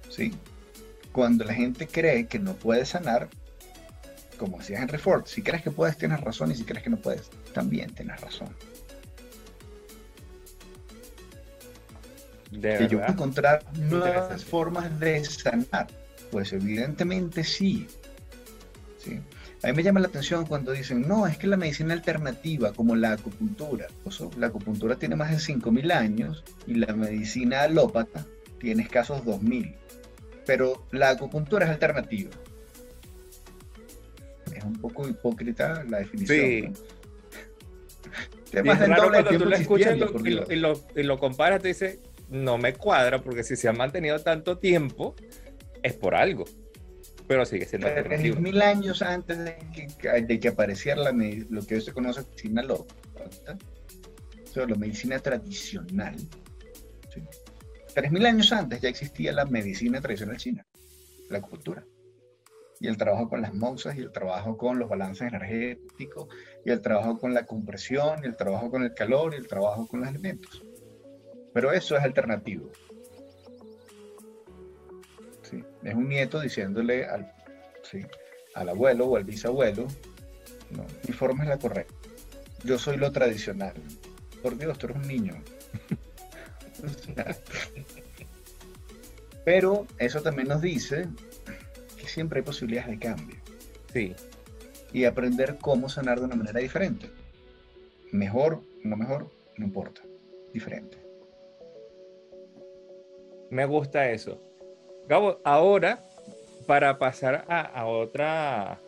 [0.10, 0.34] ¿sí?
[1.12, 3.30] Cuando la gente cree que no puede sanar,
[4.38, 6.98] como decía Henry Ford, si crees que puedes, tienes razón, y si crees que no
[6.98, 8.50] puedes, también tienes razón.
[12.52, 15.88] que yo puedo encontrar nuevas formas de sanar.
[16.32, 17.88] Pues evidentemente sí.
[18.98, 19.22] ¿sí?
[19.64, 22.96] A mí me llama la atención cuando dicen, no, es que la medicina alternativa, como
[22.96, 23.88] la acupuntura,
[24.38, 28.26] la acupuntura tiene más de 5.000 años y la medicina alópata
[28.60, 29.76] tiene escasos 2.000.
[30.48, 32.32] Pero la acupuntura es alternativa.
[34.56, 36.40] Es un poco hipócrita la definición.
[36.40, 36.68] Sí.
[38.54, 38.64] ¿no?
[39.12, 42.00] cuando tú lo escuchas y lo, y, lo, comparas, te dice,
[42.32, 45.16] no me cuadra, porque si se ha mantenido tanto tiempo,
[45.84, 46.46] es por algo
[47.32, 48.42] pero sigue siendo alternativo.
[48.42, 51.12] mil años antes de que, de que apareciera la,
[51.50, 52.94] lo que hoy se conoce como medicina loca,
[54.54, 56.18] la medicina tradicional.
[57.96, 60.66] Tres mil años antes ya existía la medicina tradicional china,
[61.30, 61.86] la cultura.
[62.82, 66.28] Y el trabajo con las mousas, y el trabajo con los balances energéticos,
[66.66, 69.88] y el trabajo con la compresión, y el trabajo con el calor, y el trabajo
[69.88, 70.66] con los alimentos.
[71.54, 72.70] Pero eso es alternativo.
[75.84, 77.34] Es un nieto diciéndole al,
[78.56, 79.88] al abuelo o al bisabuelo,
[80.70, 81.94] no, mi forma es la correcta.
[82.64, 83.74] Yo soy lo tradicional.
[84.42, 85.42] Por Dios, tú eres un niño.
[89.46, 91.08] Pero eso también nos dice
[91.98, 93.36] que siempre hay posibilidades de cambio.
[93.92, 94.16] Sí.
[94.94, 97.10] Y aprender cómo sanar de una manera diferente.
[98.12, 100.04] Mejor, no mejor, no importa.
[100.54, 101.00] Diferente.
[103.50, 104.40] Me gusta eso.
[105.12, 106.00] Gabo, ahora,
[106.68, 108.80] para pasar a, otra,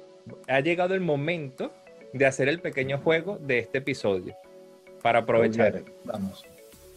[0.47, 1.73] ha llegado el momento
[2.13, 4.33] de hacer el pequeño juego de este episodio.
[5.01, 5.83] Para aprovechar.
[6.05, 6.45] Vamos.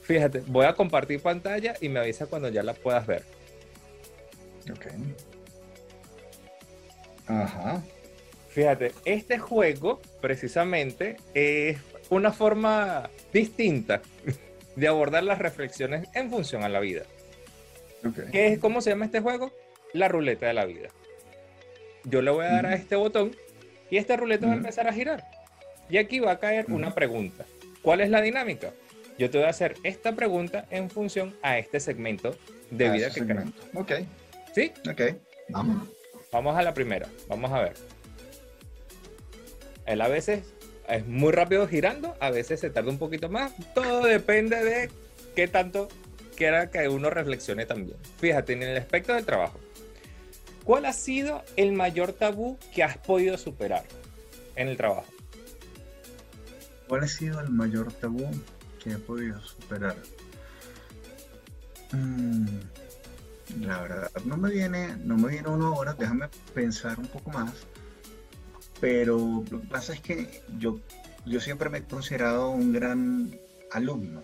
[0.03, 3.25] Fíjate, voy a compartir pantalla y me avisa cuando ya la puedas ver.
[4.71, 4.87] Ok.
[7.27, 7.83] Ajá.
[8.51, 11.79] Fíjate, este juego precisamente es
[12.11, 14.03] una forma distinta
[14.77, 17.03] de abordar las reflexiones en función a la vida.
[18.33, 19.53] ¿Qué es, ¿Cómo se llama este juego?
[19.93, 20.89] La ruleta de la vida.
[22.05, 23.35] Yo le voy a dar a este botón
[23.91, 25.25] y esta ruleta va a empezar a girar.
[25.89, 27.45] Y aquí va a caer una pregunta.
[27.83, 28.73] ¿Cuál es la dinámica?
[29.19, 32.37] Yo te voy a hacer esta pregunta en función a este segmento
[32.71, 33.55] de vida que queremos.
[33.75, 33.93] Ok.
[34.55, 34.73] ¿Sí?
[34.91, 35.17] Ok.
[35.49, 35.89] Vamos.
[36.33, 37.09] Vamos a la primera.
[37.29, 37.75] Vamos a ver.
[39.87, 40.43] Él a veces
[40.89, 43.53] es muy rápido girando, a veces se tarda un poquito más.
[43.75, 44.91] Todo depende de
[45.35, 45.89] qué tanto
[46.37, 47.99] quiera que uno reflexione también.
[48.19, 49.59] Fíjate, en el aspecto del trabajo,
[50.65, 53.85] ¿cuál ha sido el mayor tabú que has podido superar
[54.55, 55.07] en el trabajo?
[56.89, 58.31] ¿Cuál ha sido el mayor tabú
[58.83, 59.97] que he podido superar?
[61.91, 62.47] Mm,
[63.63, 67.53] la verdad, no me viene, no me viene uno ahora, déjame pensar un poco más.
[68.81, 70.79] Pero lo que pasa es que yo,
[71.25, 73.37] yo siempre me he considerado un gran
[73.73, 74.23] alumno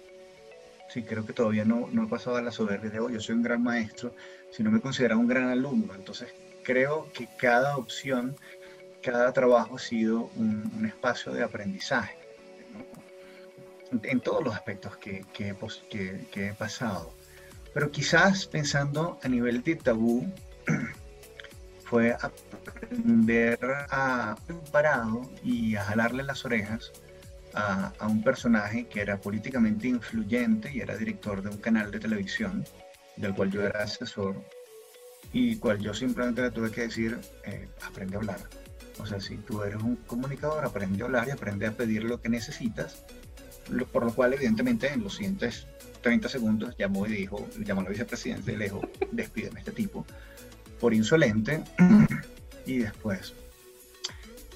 [0.93, 3.35] sí, creo que todavía no, no he pasado a la soberbia de, oh, yo soy
[3.35, 4.15] un gran maestro,
[4.51, 5.95] sino me considero un gran alumno.
[5.95, 6.33] Entonces,
[6.63, 8.37] creo que cada opción,
[9.03, 12.17] cada trabajo ha sido un, espacio de aprendizaje,
[14.03, 15.55] en, todos los aspectos que, que,
[16.31, 17.13] que, he pasado.
[17.73, 20.31] Pero quizás pensando a nivel de tabú,
[21.85, 23.59] fue aprender
[23.91, 24.37] a
[24.71, 26.93] parado y a jalarle las orejas
[27.55, 32.65] a, un personaje que era políticamente influyente y era director de un canal de televisión,
[33.17, 34.37] del cual yo era asesor,
[35.33, 38.41] y cual yo simplemente le tuve que decir, eh, aprende a hablar.
[38.99, 42.21] O sea, si tú eres un comunicador, aprende a hablar y aprende a pedir lo
[42.21, 43.05] que necesitas,
[43.93, 45.67] por lo cual evidentemente en los siguientes
[46.03, 50.05] 30 segundos llamó y dijo, llamó a la vicepresidenta y le dijo, despídeme este tipo
[50.81, 51.63] por insolente,
[52.67, 53.35] y después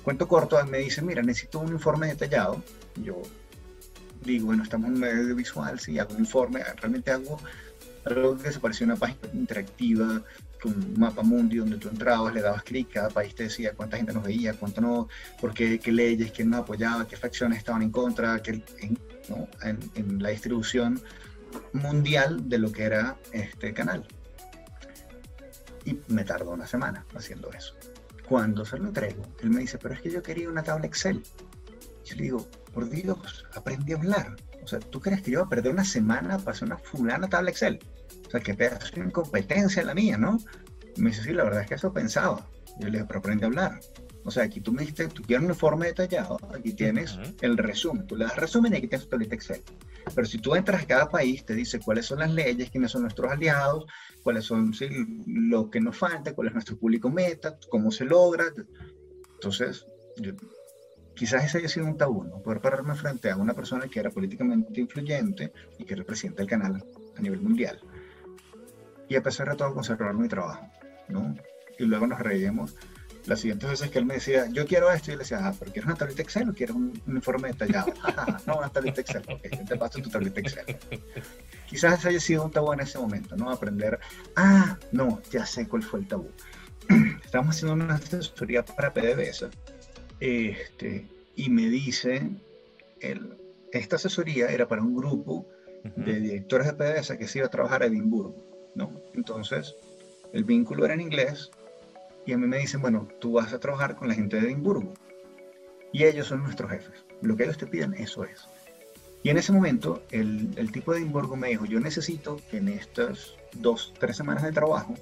[0.03, 2.63] cuento corto, me dice, mira, necesito un informe detallado
[3.03, 3.23] yo
[4.25, 7.39] digo, bueno, estamos en un medio audiovisual, sí, hago un informe, realmente hago
[8.05, 10.23] algo que se parecía a una página interactiva
[10.61, 13.97] con un mapa mundi donde tú entrabas, le dabas clic, cada país te decía cuánta
[13.97, 15.09] gente nos veía, cuánto no,
[15.41, 19.49] por qué, qué leyes, quién nos apoyaba, qué facciones estaban en contra, qué, en, ¿no?
[19.63, 21.01] en, la distribución
[21.73, 24.07] mundial de lo que era este canal.
[25.85, 27.75] Y me tardó una semana haciendo eso.
[28.29, 31.23] Cuando se lo entrego, él me dice, pero es que yo quería una tabla Excel.
[32.05, 34.37] Yo le digo, por Dios, aprendí a hablar.
[34.63, 37.27] O sea, ¿tú crees que yo voy a perder una semana para hacer una fulana
[37.27, 37.79] tabla Excel?
[38.27, 40.39] O sea, que pedazo de incompetencia la mía, ¿no?
[40.99, 42.47] me dice, sí, la verdad es que eso pensaba.
[42.79, 43.81] Yo le dije, pero aprende a hablar.
[44.27, 48.07] O sea, aquí tú me dijiste, tú quieres un informe detallado, aquí tienes el resumen.
[48.07, 49.63] Tú le das resumen y aquí tienes tu lista Excel.
[50.15, 53.03] Pero si tú entras a cada país, te dice cuáles son las leyes, quiénes son
[53.03, 53.87] nuestros aliados,
[54.23, 54.73] cuáles son
[55.27, 58.45] lo que nos falta, cuál es nuestro público meta, cómo se logra.
[59.33, 59.87] Entonces,
[60.19, 60.33] yo,
[61.17, 62.41] quizás ese haya sido un tabú, ¿no?
[62.41, 66.85] Poder pararme frente a una persona que era políticamente influyente y que era el canal
[67.17, 67.81] a nivel mundial.
[69.09, 70.69] Y a pesar de todo, conservar mi trabajo,
[71.09, 71.35] ¿no?
[71.79, 72.75] Y luego nos reímos
[73.27, 75.55] Las siguientes veces que él me decía, yo quiero esto, y yo le decía, ah,
[75.59, 77.93] pero ¿quieres una tableta Excel o quieres un, informe detallado?
[78.47, 80.77] no, una tableta Excel, ok, te paso tu tableta Excel.
[81.67, 83.51] Quizás haya sido un tabú en ese momento, ¿no?
[83.51, 83.99] Aprender,
[84.37, 86.31] ah, no, ya sé cuál fue el tabú.
[87.25, 89.51] Estamos haciendo una asesoría para PDVSA
[90.21, 92.31] este, y me dice,
[93.01, 93.37] el,
[93.73, 95.47] esta asesoría era para un grupo
[95.95, 98.35] de directores de PDVSA que se iba a trabajar a Edimburgo,
[98.75, 98.91] ¿no?
[99.15, 99.75] Entonces,
[100.33, 101.51] el vínculo era en inglés
[102.27, 104.95] y a mí me dicen, bueno, tú vas a trabajar con la gente de Edimburgo
[105.93, 107.05] y ellos son nuestros jefes.
[107.23, 108.49] Lo que ellos te piden, eso es.
[109.23, 112.69] Y en ese momento, el, el tipo de Edimburgo me dijo, yo necesito que en
[112.69, 114.95] estas dos, tres semanas de trabajo,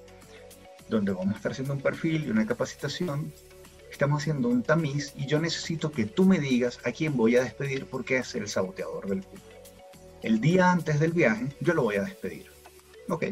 [0.88, 3.32] donde vamos a estar haciendo un perfil y una capacitación,
[3.95, 7.42] estamos haciendo un tamiz y yo necesito que tú me digas a quién voy a
[7.42, 9.40] despedir porque es el saboteador del club.
[10.22, 12.51] El día antes del viaje, yo lo voy a despedir.
[13.09, 13.24] Ok.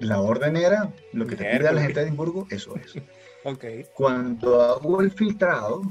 [0.00, 2.94] La orden era lo que te pide la gente de Edimburgo, eso es.
[3.44, 3.64] Ok.
[3.94, 5.82] Cuando hago el filtrado,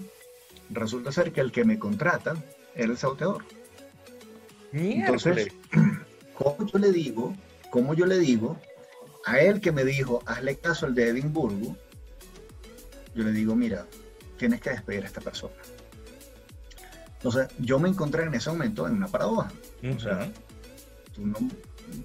[0.69, 2.35] resulta ser que el que me contrata
[2.75, 3.45] era el saboteador.
[4.73, 5.47] Entonces,
[6.33, 7.33] ¿cómo yo le digo?
[7.71, 8.57] ¿Cómo yo le digo
[9.25, 11.77] a él que me dijo, hazle caso al de Edimburgo?
[13.17, 13.87] Yo le digo, mira,
[14.37, 15.55] tienes que despedir a esta persona.
[17.15, 19.51] Entonces, yo me encontré en ese momento en una paradoja.
[19.95, 20.31] O sea,
[21.15, 21.39] tú no,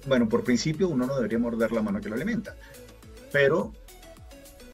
[0.07, 2.55] bueno, por principio uno no debería morder la mano que lo alimenta,
[3.31, 3.73] pero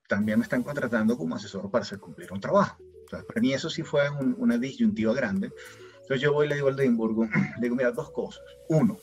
[0.08, 2.78] también me están contratando como asesor para hacer cumplir un trabajo.
[3.12, 5.52] Para mí eso sí fue una disyuntiva grande.
[6.02, 7.26] Entonces yo voy y le digo al de Edimburgo,
[7.58, 8.44] le digo, mira, dos cosas.
[8.70, 8.98] Uno,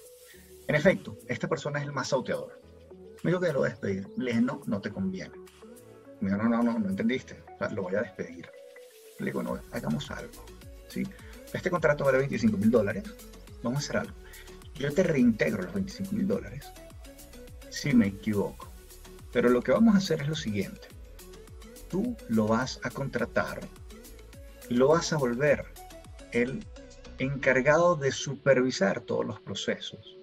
[0.66, 2.60] en efecto, esta persona es el más sauteador.
[3.22, 4.08] Me dijo que lo voy a despedir.
[4.16, 5.34] Le dije, no, no te conviene.
[6.20, 7.42] Me dijo, no, no, no, no entendiste.
[7.72, 8.48] lo voy a despedir.
[9.18, 10.44] Le digo, no, hagamos algo.
[10.88, 11.02] ¿sí?
[11.52, 13.04] Este contrato vale 25 mil dólares.
[13.62, 14.26] Vamos a hacer algo
[14.78, 16.70] yo te reintegro los 25 mil dólares
[17.70, 18.68] si me equivoco.
[19.32, 20.88] Pero lo que vamos a hacer es lo siguiente.
[21.88, 23.60] Tú lo vas a contratar
[24.68, 25.66] y lo vas a volver
[26.32, 26.64] el
[27.18, 30.18] encargado de supervisar todos los procesos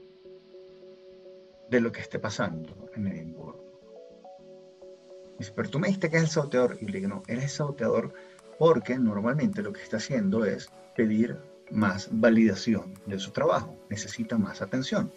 [1.70, 3.63] de lo que esté pasando en Edimburgo.
[5.40, 6.78] Dice, pero tú me dijiste que es el sauteador.
[6.82, 8.14] Y le digo, no, él es el sauteador
[8.60, 11.38] porque normalmente lo que está haciendo es pedir
[11.72, 15.12] más validación de su trabajo, necesita más atención.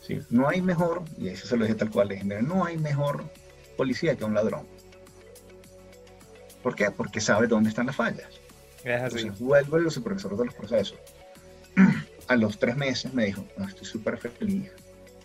[0.00, 0.20] ¿sí?
[0.30, 2.08] No hay mejor, y eso se lo dije tal cual,
[2.42, 3.24] no hay mejor
[3.76, 4.66] policía que un ladrón.
[6.62, 6.90] ¿Por qué?
[6.90, 8.40] Porque sabe dónde están las fallas.
[8.84, 10.98] Entonces, vuelvo el supervisor de los procesos.
[12.28, 14.72] A los tres meses me dijo, estoy súper feliz.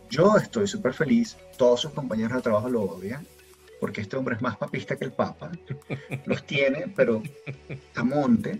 [0.10, 3.26] Yo estoy súper feliz, todos sus compañeros de trabajo lo odian,
[3.80, 5.52] porque este hombre es más papista que el Papa.
[6.26, 7.22] Los tiene, pero
[7.96, 8.60] a monte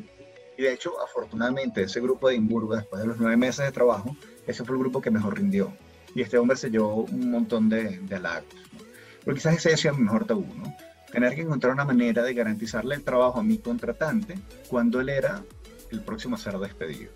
[0.60, 4.14] y de hecho, afortunadamente, ese grupo de Edimburgo, después de los nueve meses de trabajo,
[4.46, 5.72] ese fue el grupo que mejor rindió.
[6.14, 8.44] Y este hombre se llevó un montón de, de halagos.
[9.24, 10.76] Pero quizás ese sea el mejor tabú, ¿no?
[11.14, 15.42] Tener que encontrar una manera de garantizarle el trabajo a mi contratante cuando él era
[15.92, 17.14] el próximo a ser despedido.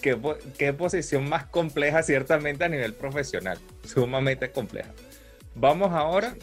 [0.00, 0.18] Qué,
[0.56, 4.94] qué, posición más compleja ciertamente a nivel profesional, sumamente compleja.
[5.54, 6.34] Vamos ahora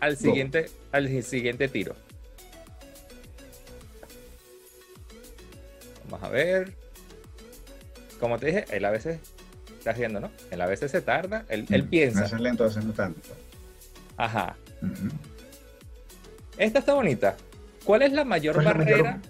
[0.00, 1.94] al, siguiente, al siguiente tiro.
[6.10, 6.74] Vamos a ver.
[8.20, 9.18] Como te dije, él a veces
[9.78, 10.30] está haciendo, ¿no?
[10.50, 12.24] Él a veces se tarda, él, él mm, piensa.
[12.26, 13.20] Es lento haciendo tanto.
[14.16, 14.56] Ajá.
[16.58, 17.36] Esta está bonita.
[17.84, 19.20] ¿Cuál es la mayor barrera?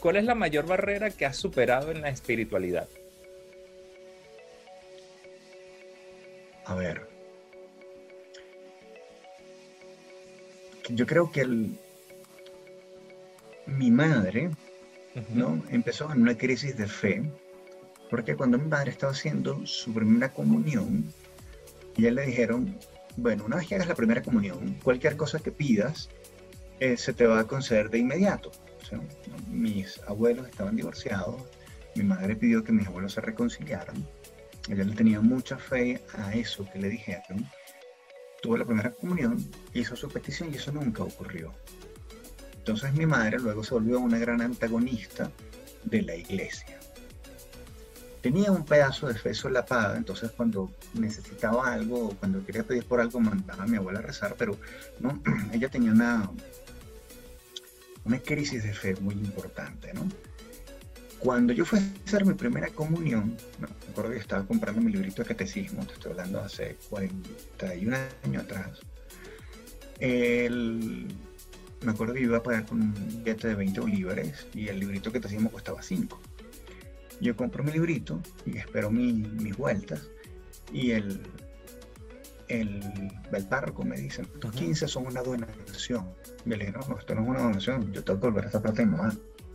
[0.00, 2.88] ¿Cuál es la mayor barrera que has superado en la espiritualidad?
[6.64, 7.09] A ver.
[10.88, 11.78] Yo creo que el,
[13.66, 14.50] mi madre
[15.34, 15.62] ¿no?
[15.70, 17.22] Empezó en una crisis de fe,
[18.08, 21.12] porque cuando mi madre estaba haciendo su primera comunión,
[21.96, 22.78] ya le dijeron,
[23.16, 26.08] bueno, una vez que hagas la primera comunión, cualquier cosa que pidas
[26.78, 28.50] eh, se te va a conceder de inmediato.
[29.48, 31.42] mis abuelos estaban divorciados,
[31.94, 34.06] mi madre pidió que mis abuelos se reconciliaran,
[34.68, 37.46] ella le tenía mucha fe a eso que le dijeron,
[38.42, 39.44] tuvo la primera comunión,
[39.74, 41.52] hizo su petición y eso nunca ocurrió.
[42.56, 45.30] Entonces mi madre luego se volvió una gran antagonista
[45.84, 46.78] de la iglesia.
[48.20, 53.18] Tenía un pedazo de fe solapada, entonces cuando necesitaba algo, cuando quería pedir por algo,
[53.18, 54.58] mandaba a mi abuela a rezar, pero
[55.00, 55.22] no,
[55.52, 56.30] ella tenía una,
[58.04, 60.06] una crisis de fe muy importante, ¿no?
[61.20, 65.22] Cuando yo fui a hacer mi primera comunión, me acuerdo que estaba comprando mi librito
[65.22, 68.80] de catecismo, te estoy hablando hace 41 años atrás,
[69.98, 71.08] el,
[71.82, 75.12] me acuerdo que iba a pagar con un billete de 20 bolívares y el librito
[75.12, 76.18] que te hacíamos costaba 5.
[77.20, 80.08] Yo compro mi librito y espero mis vueltas
[80.72, 81.20] y el,
[82.48, 82.80] el,
[83.32, 86.06] el párroco me dice, estos 15 son una donación.
[86.44, 88.46] Yo le dije, no, no, esto no es una donación, yo tengo que volver a
[88.48, 89.14] esta plata de mi mamá.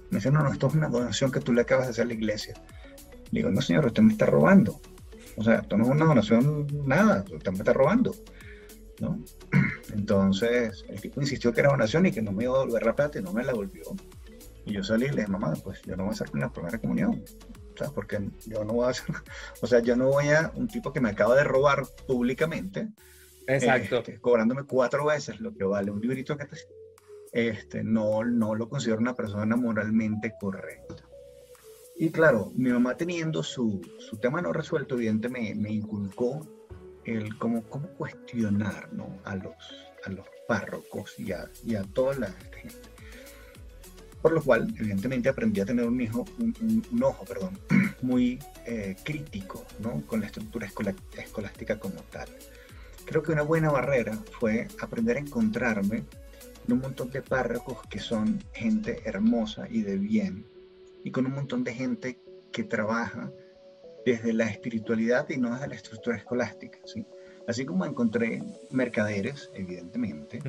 [0.09, 2.07] Me dice, no, no, esto es una donación que tú le acabas de hacer a
[2.07, 2.53] la iglesia.
[3.31, 4.79] Le digo, no, señor, usted me está robando.
[5.37, 8.15] O sea, esto no es una donación, nada, usted me está robando.
[8.99, 9.19] ¿no?
[9.93, 12.95] Entonces, el tipo insistió que era donación y que no me iba a devolver la
[12.95, 13.83] plata y no me la devolvió.
[14.65, 16.79] Y yo salí y le dije, mamá, pues yo no voy a hacer la primera
[16.79, 17.23] comunión.
[17.73, 19.13] O sea, porque yo no voy a hacer,
[19.61, 22.89] o sea, yo no voy a, un tipo que me acaba de robar públicamente,
[23.47, 23.97] Exacto.
[23.97, 26.57] Este, cobrándome cuatro veces lo que vale un librito que te,
[27.35, 31.03] este, no, no lo considero una persona moralmente correcta.
[31.97, 36.47] Y claro, mi mamá teniendo su, su tema no resuelto, evidentemente me, inculcó
[37.03, 39.19] el cómo, cómo cuestionar ¿no?
[39.25, 39.53] a, los,
[40.05, 42.89] a los párrocos y a, y a toda la gente.
[44.21, 47.59] Por lo cual, evidentemente, aprendí a tener un, hijo, un, un, ojo perdón,
[48.01, 50.01] muy eh, crítico ¿no?
[50.07, 52.29] con la estructura escolástica como tal.
[53.03, 56.05] Creo que una buena barrera fue aprender a encontrarme
[56.73, 60.45] un montón de párrocos que son gente hermosa y de bien,
[61.03, 62.19] y con un montón de gente
[62.51, 63.31] que trabaja
[64.05, 66.79] desde la espiritualidad y no desde la estructura escolástica.
[66.85, 67.05] ¿sí?
[67.47, 70.39] Así como encontré mercaderes, evidentemente,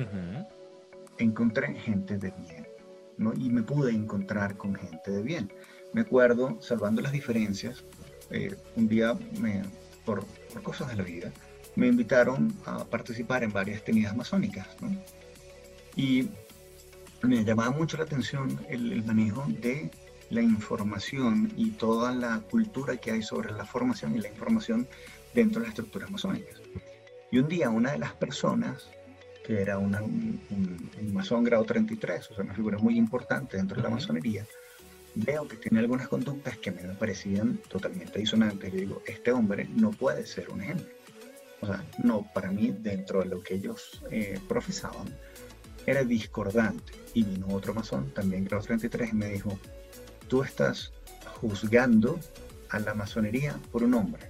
[1.17, 2.67] encontré gente de bien,
[3.17, 3.33] ¿no?
[3.33, 5.51] y me pude encontrar con gente de bien.
[5.93, 7.83] Me acuerdo, salvando las diferencias,
[8.29, 9.63] eh, un día, me,
[10.05, 11.31] por, por, cosas de la vida,
[11.75, 14.67] me invitaron a participar en varias tenidas masónicas.
[14.81, 14.89] ¿no?
[15.97, 16.29] Y
[17.23, 19.91] me llamaba mucho la atención el, el manejo de
[20.29, 24.87] la información y toda la cultura que hay sobre la formación y la información
[25.33, 26.61] dentro de las estructuras masónicas.
[27.31, 28.89] Y un día una de las personas,
[29.45, 33.57] que era una, un, un, un, masón grado 33, o sea, una figura muy importante
[33.57, 34.45] dentro de la masonería,
[35.15, 38.73] veo que tiene algunas conductas que me parecían totalmente disonantes.
[38.73, 40.87] Y digo, este hombre no puede ser un ejemplo.
[41.61, 45.07] O sea, no, para mí, dentro de lo que ellos eh, profesaban,
[45.87, 46.93] era discordante.
[47.15, 49.57] Y vino otro masón, también grado 33, y me dijo,
[50.27, 50.93] tú estás
[51.41, 52.19] juzgando
[52.69, 54.29] a la masonería por un hombre,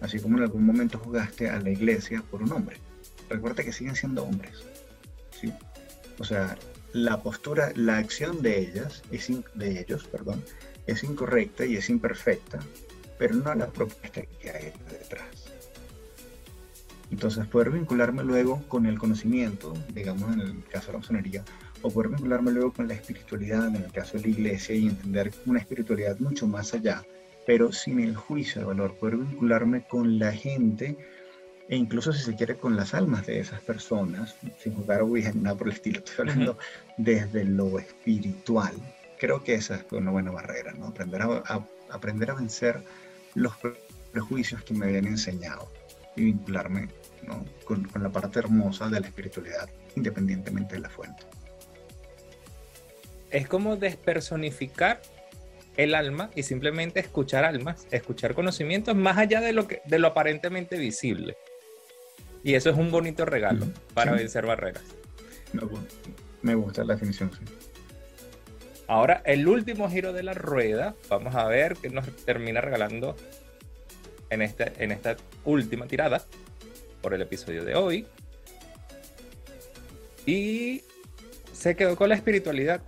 [0.00, 2.76] así como en algún momento juzgaste a la iglesia por un hombre.
[3.30, 4.64] Recuerda que siguen siendo hombres.
[5.40, 5.52] ¿sí?
[6.18, 6.56] O sea,
[6.92, 10.42] la postura, la acción de ellas, es de ellos, perdón,
[10.86, 12.58] es incorrecta y es imperfecta,
[13.18, 15.47] pero no la propuesta que hay detrás.
[17.10, 21.44] Entonces, poder vincularme luego con el conocimiento, digamos en el caso de la masonería,
[21.82, 25.32] o poder vincularme luego con la espiritualidad, en el caso de la iglesia, y entender
[25.46, 27.02] una espiritualidad mucho más allá,
[27.46, 30.96] pero sin el juicio de valor, poder vincularme con la gente
[31.68, 35.56] e incluso si se quiere con las almas de esas personas, sin jugar o nada
[35.56, 36.94] por el estilo, estoy hablando uh -huh.
[36.96, 38.74] desde lo espiritual.
[39.18, 40.86] Creo que esa es una buena barrera, ¿no?
[40.86, 42.82] Aprender a, a, aprender a vencer
[43.34, 43.52] los
[44.12, 45.70] prejuicios que me habían enseñado
[46.16, 46.88] y vincularme
[47.28, 47.44] ¿no?
[47.64, 51.24] con, con la parte hermosa de la espiritualidad, independientemente de la fuente
[53.30, 55.00] es como despersonificar
[55.76, 60.08] el alma y simplemente escuchar almas, escuchar conocimientos más allá de lo, que, de lo
[60.08, 61.36] aparentemente visible.
[62.42, 64.82] Y eso es un bonito regalo para vencer barreras.
[66.42, 67.40] Me gusta la definición, sí.
[68.86, 73.16] Ahora, el último giro de la rueda, vamos a ver qué nos termina regalando
[74.30, 76.24] en, este, en esta última tirada
[77.00, 78.06] por el episodio de hoy.
[80.26, 80.82] Y
[81.52, 82.82] se quedó con la espiritualidad.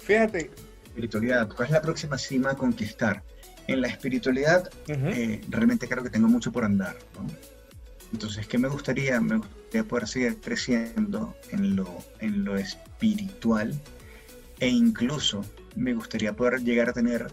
[0.00, 0.50] Fíjate.
[0.84, 3.22] Espiritualidad, ¿cuál es la próxima cima a conquistar?
[3.66, 5.14] En la espiritualidad, uh -huh.
[5.14, 6.96] eh, realmente creo que tengo mucho por andar.
[7.14, 7.26] ¿no?
[8.12, 9.20] Entonces, ¿qué me gustaría?
[9.20, 13.72] Me gustaría poder seguir creciendo en lo, en lo espiritual
[14.58, 15.44] e incluso
[15.76, 17.32] me gustaría poder llegar a tener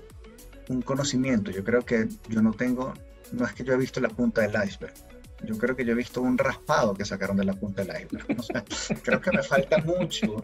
[0.70, 1.52] un conocimiento.
[1.52, 2.94] Yo creo que yo no tengo,
[3.32, 4.94] no es que yo he visto la punta del iceberg,
[5.44, 8.26] yo creo que yo he visto un raspado que sacaron de la punta del iceberg.
[8.40, 10.42] O creo que me falta mucho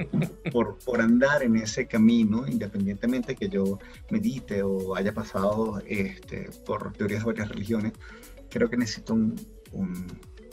[0.52, 3.80] por, por andar en ese camino, independientemente que yo
[4.10, 7.94] medite o haya pasado este, por teorías de varias religiones.
[8.50, 9.36] Creo que necesito un,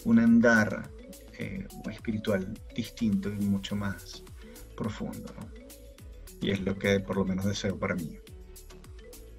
[0.04, 0.90] un, andar
[1.38, 4.24] eh, espiritual distinto y mucho más
[4.74, 5.34] profundo.
[6.40, 8.18] Y es lo que por lo menos deseo para mí.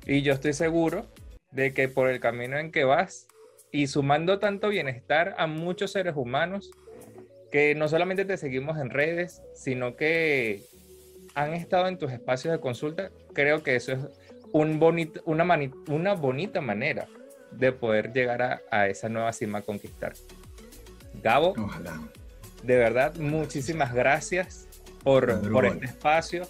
[0.05, 1.07] Y yo estoy seguro
[1.51, 3.27] de que por el camino en que vas
[3.71, 6.71] y sumando tanto bienestar a muchos seres humanos
[7.51, 10.63] que no solamente te seguimos en redes, sino que
[11.35, 13.99] han estado en tus espacios de consulta, creo que eso es
[14.51, 17.07] un bonito, una, mani, una bonita manera
[17.51, 20.13] de poder llegar a, a, esa nueva cima a conquistar.
[21.21, 21.99] Gabo, Ojalá.
[22.63, 24.67] de verdad, muchísimas gracias
[25.03, 26.47] por, por este espacio,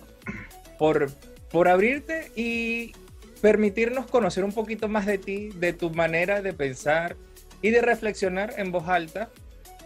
[0.77, 1.11] por,
[1.52, 2.93] por abrirte y
[3.42, 7.16] permitirnos conocer un poquito más de ti, de tu manera de pensar,
[7.62, 9.30] y de reflexionar en voz alta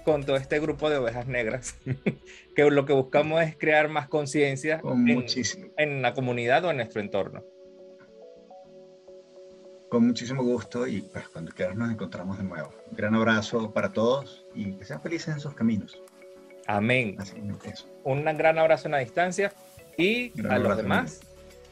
[0.04, 1.78] con todo este grupo de ovejas negras,
[2.56, 5.26] que lo que buscamos es crear más conciencia en,
[5.78, 7.44] en la comunidad o en nuestro entorno.
[9.90, 12.74] Con muchísimo gusto y pues cuando quieras nos encontramos de nuevo.
[12.92, 16.02] Un gran abrazo para todos y que sean felices en sus caminos.
[16.68, 17.18] Amén.
[18.04, 19.54] Un gran abrazo en la distancia
[19.98, 21.22] y a los demás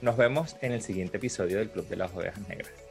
[0.03, 2.82] nos vemos en el siguiente episodio del Club de las Ovejas Negras.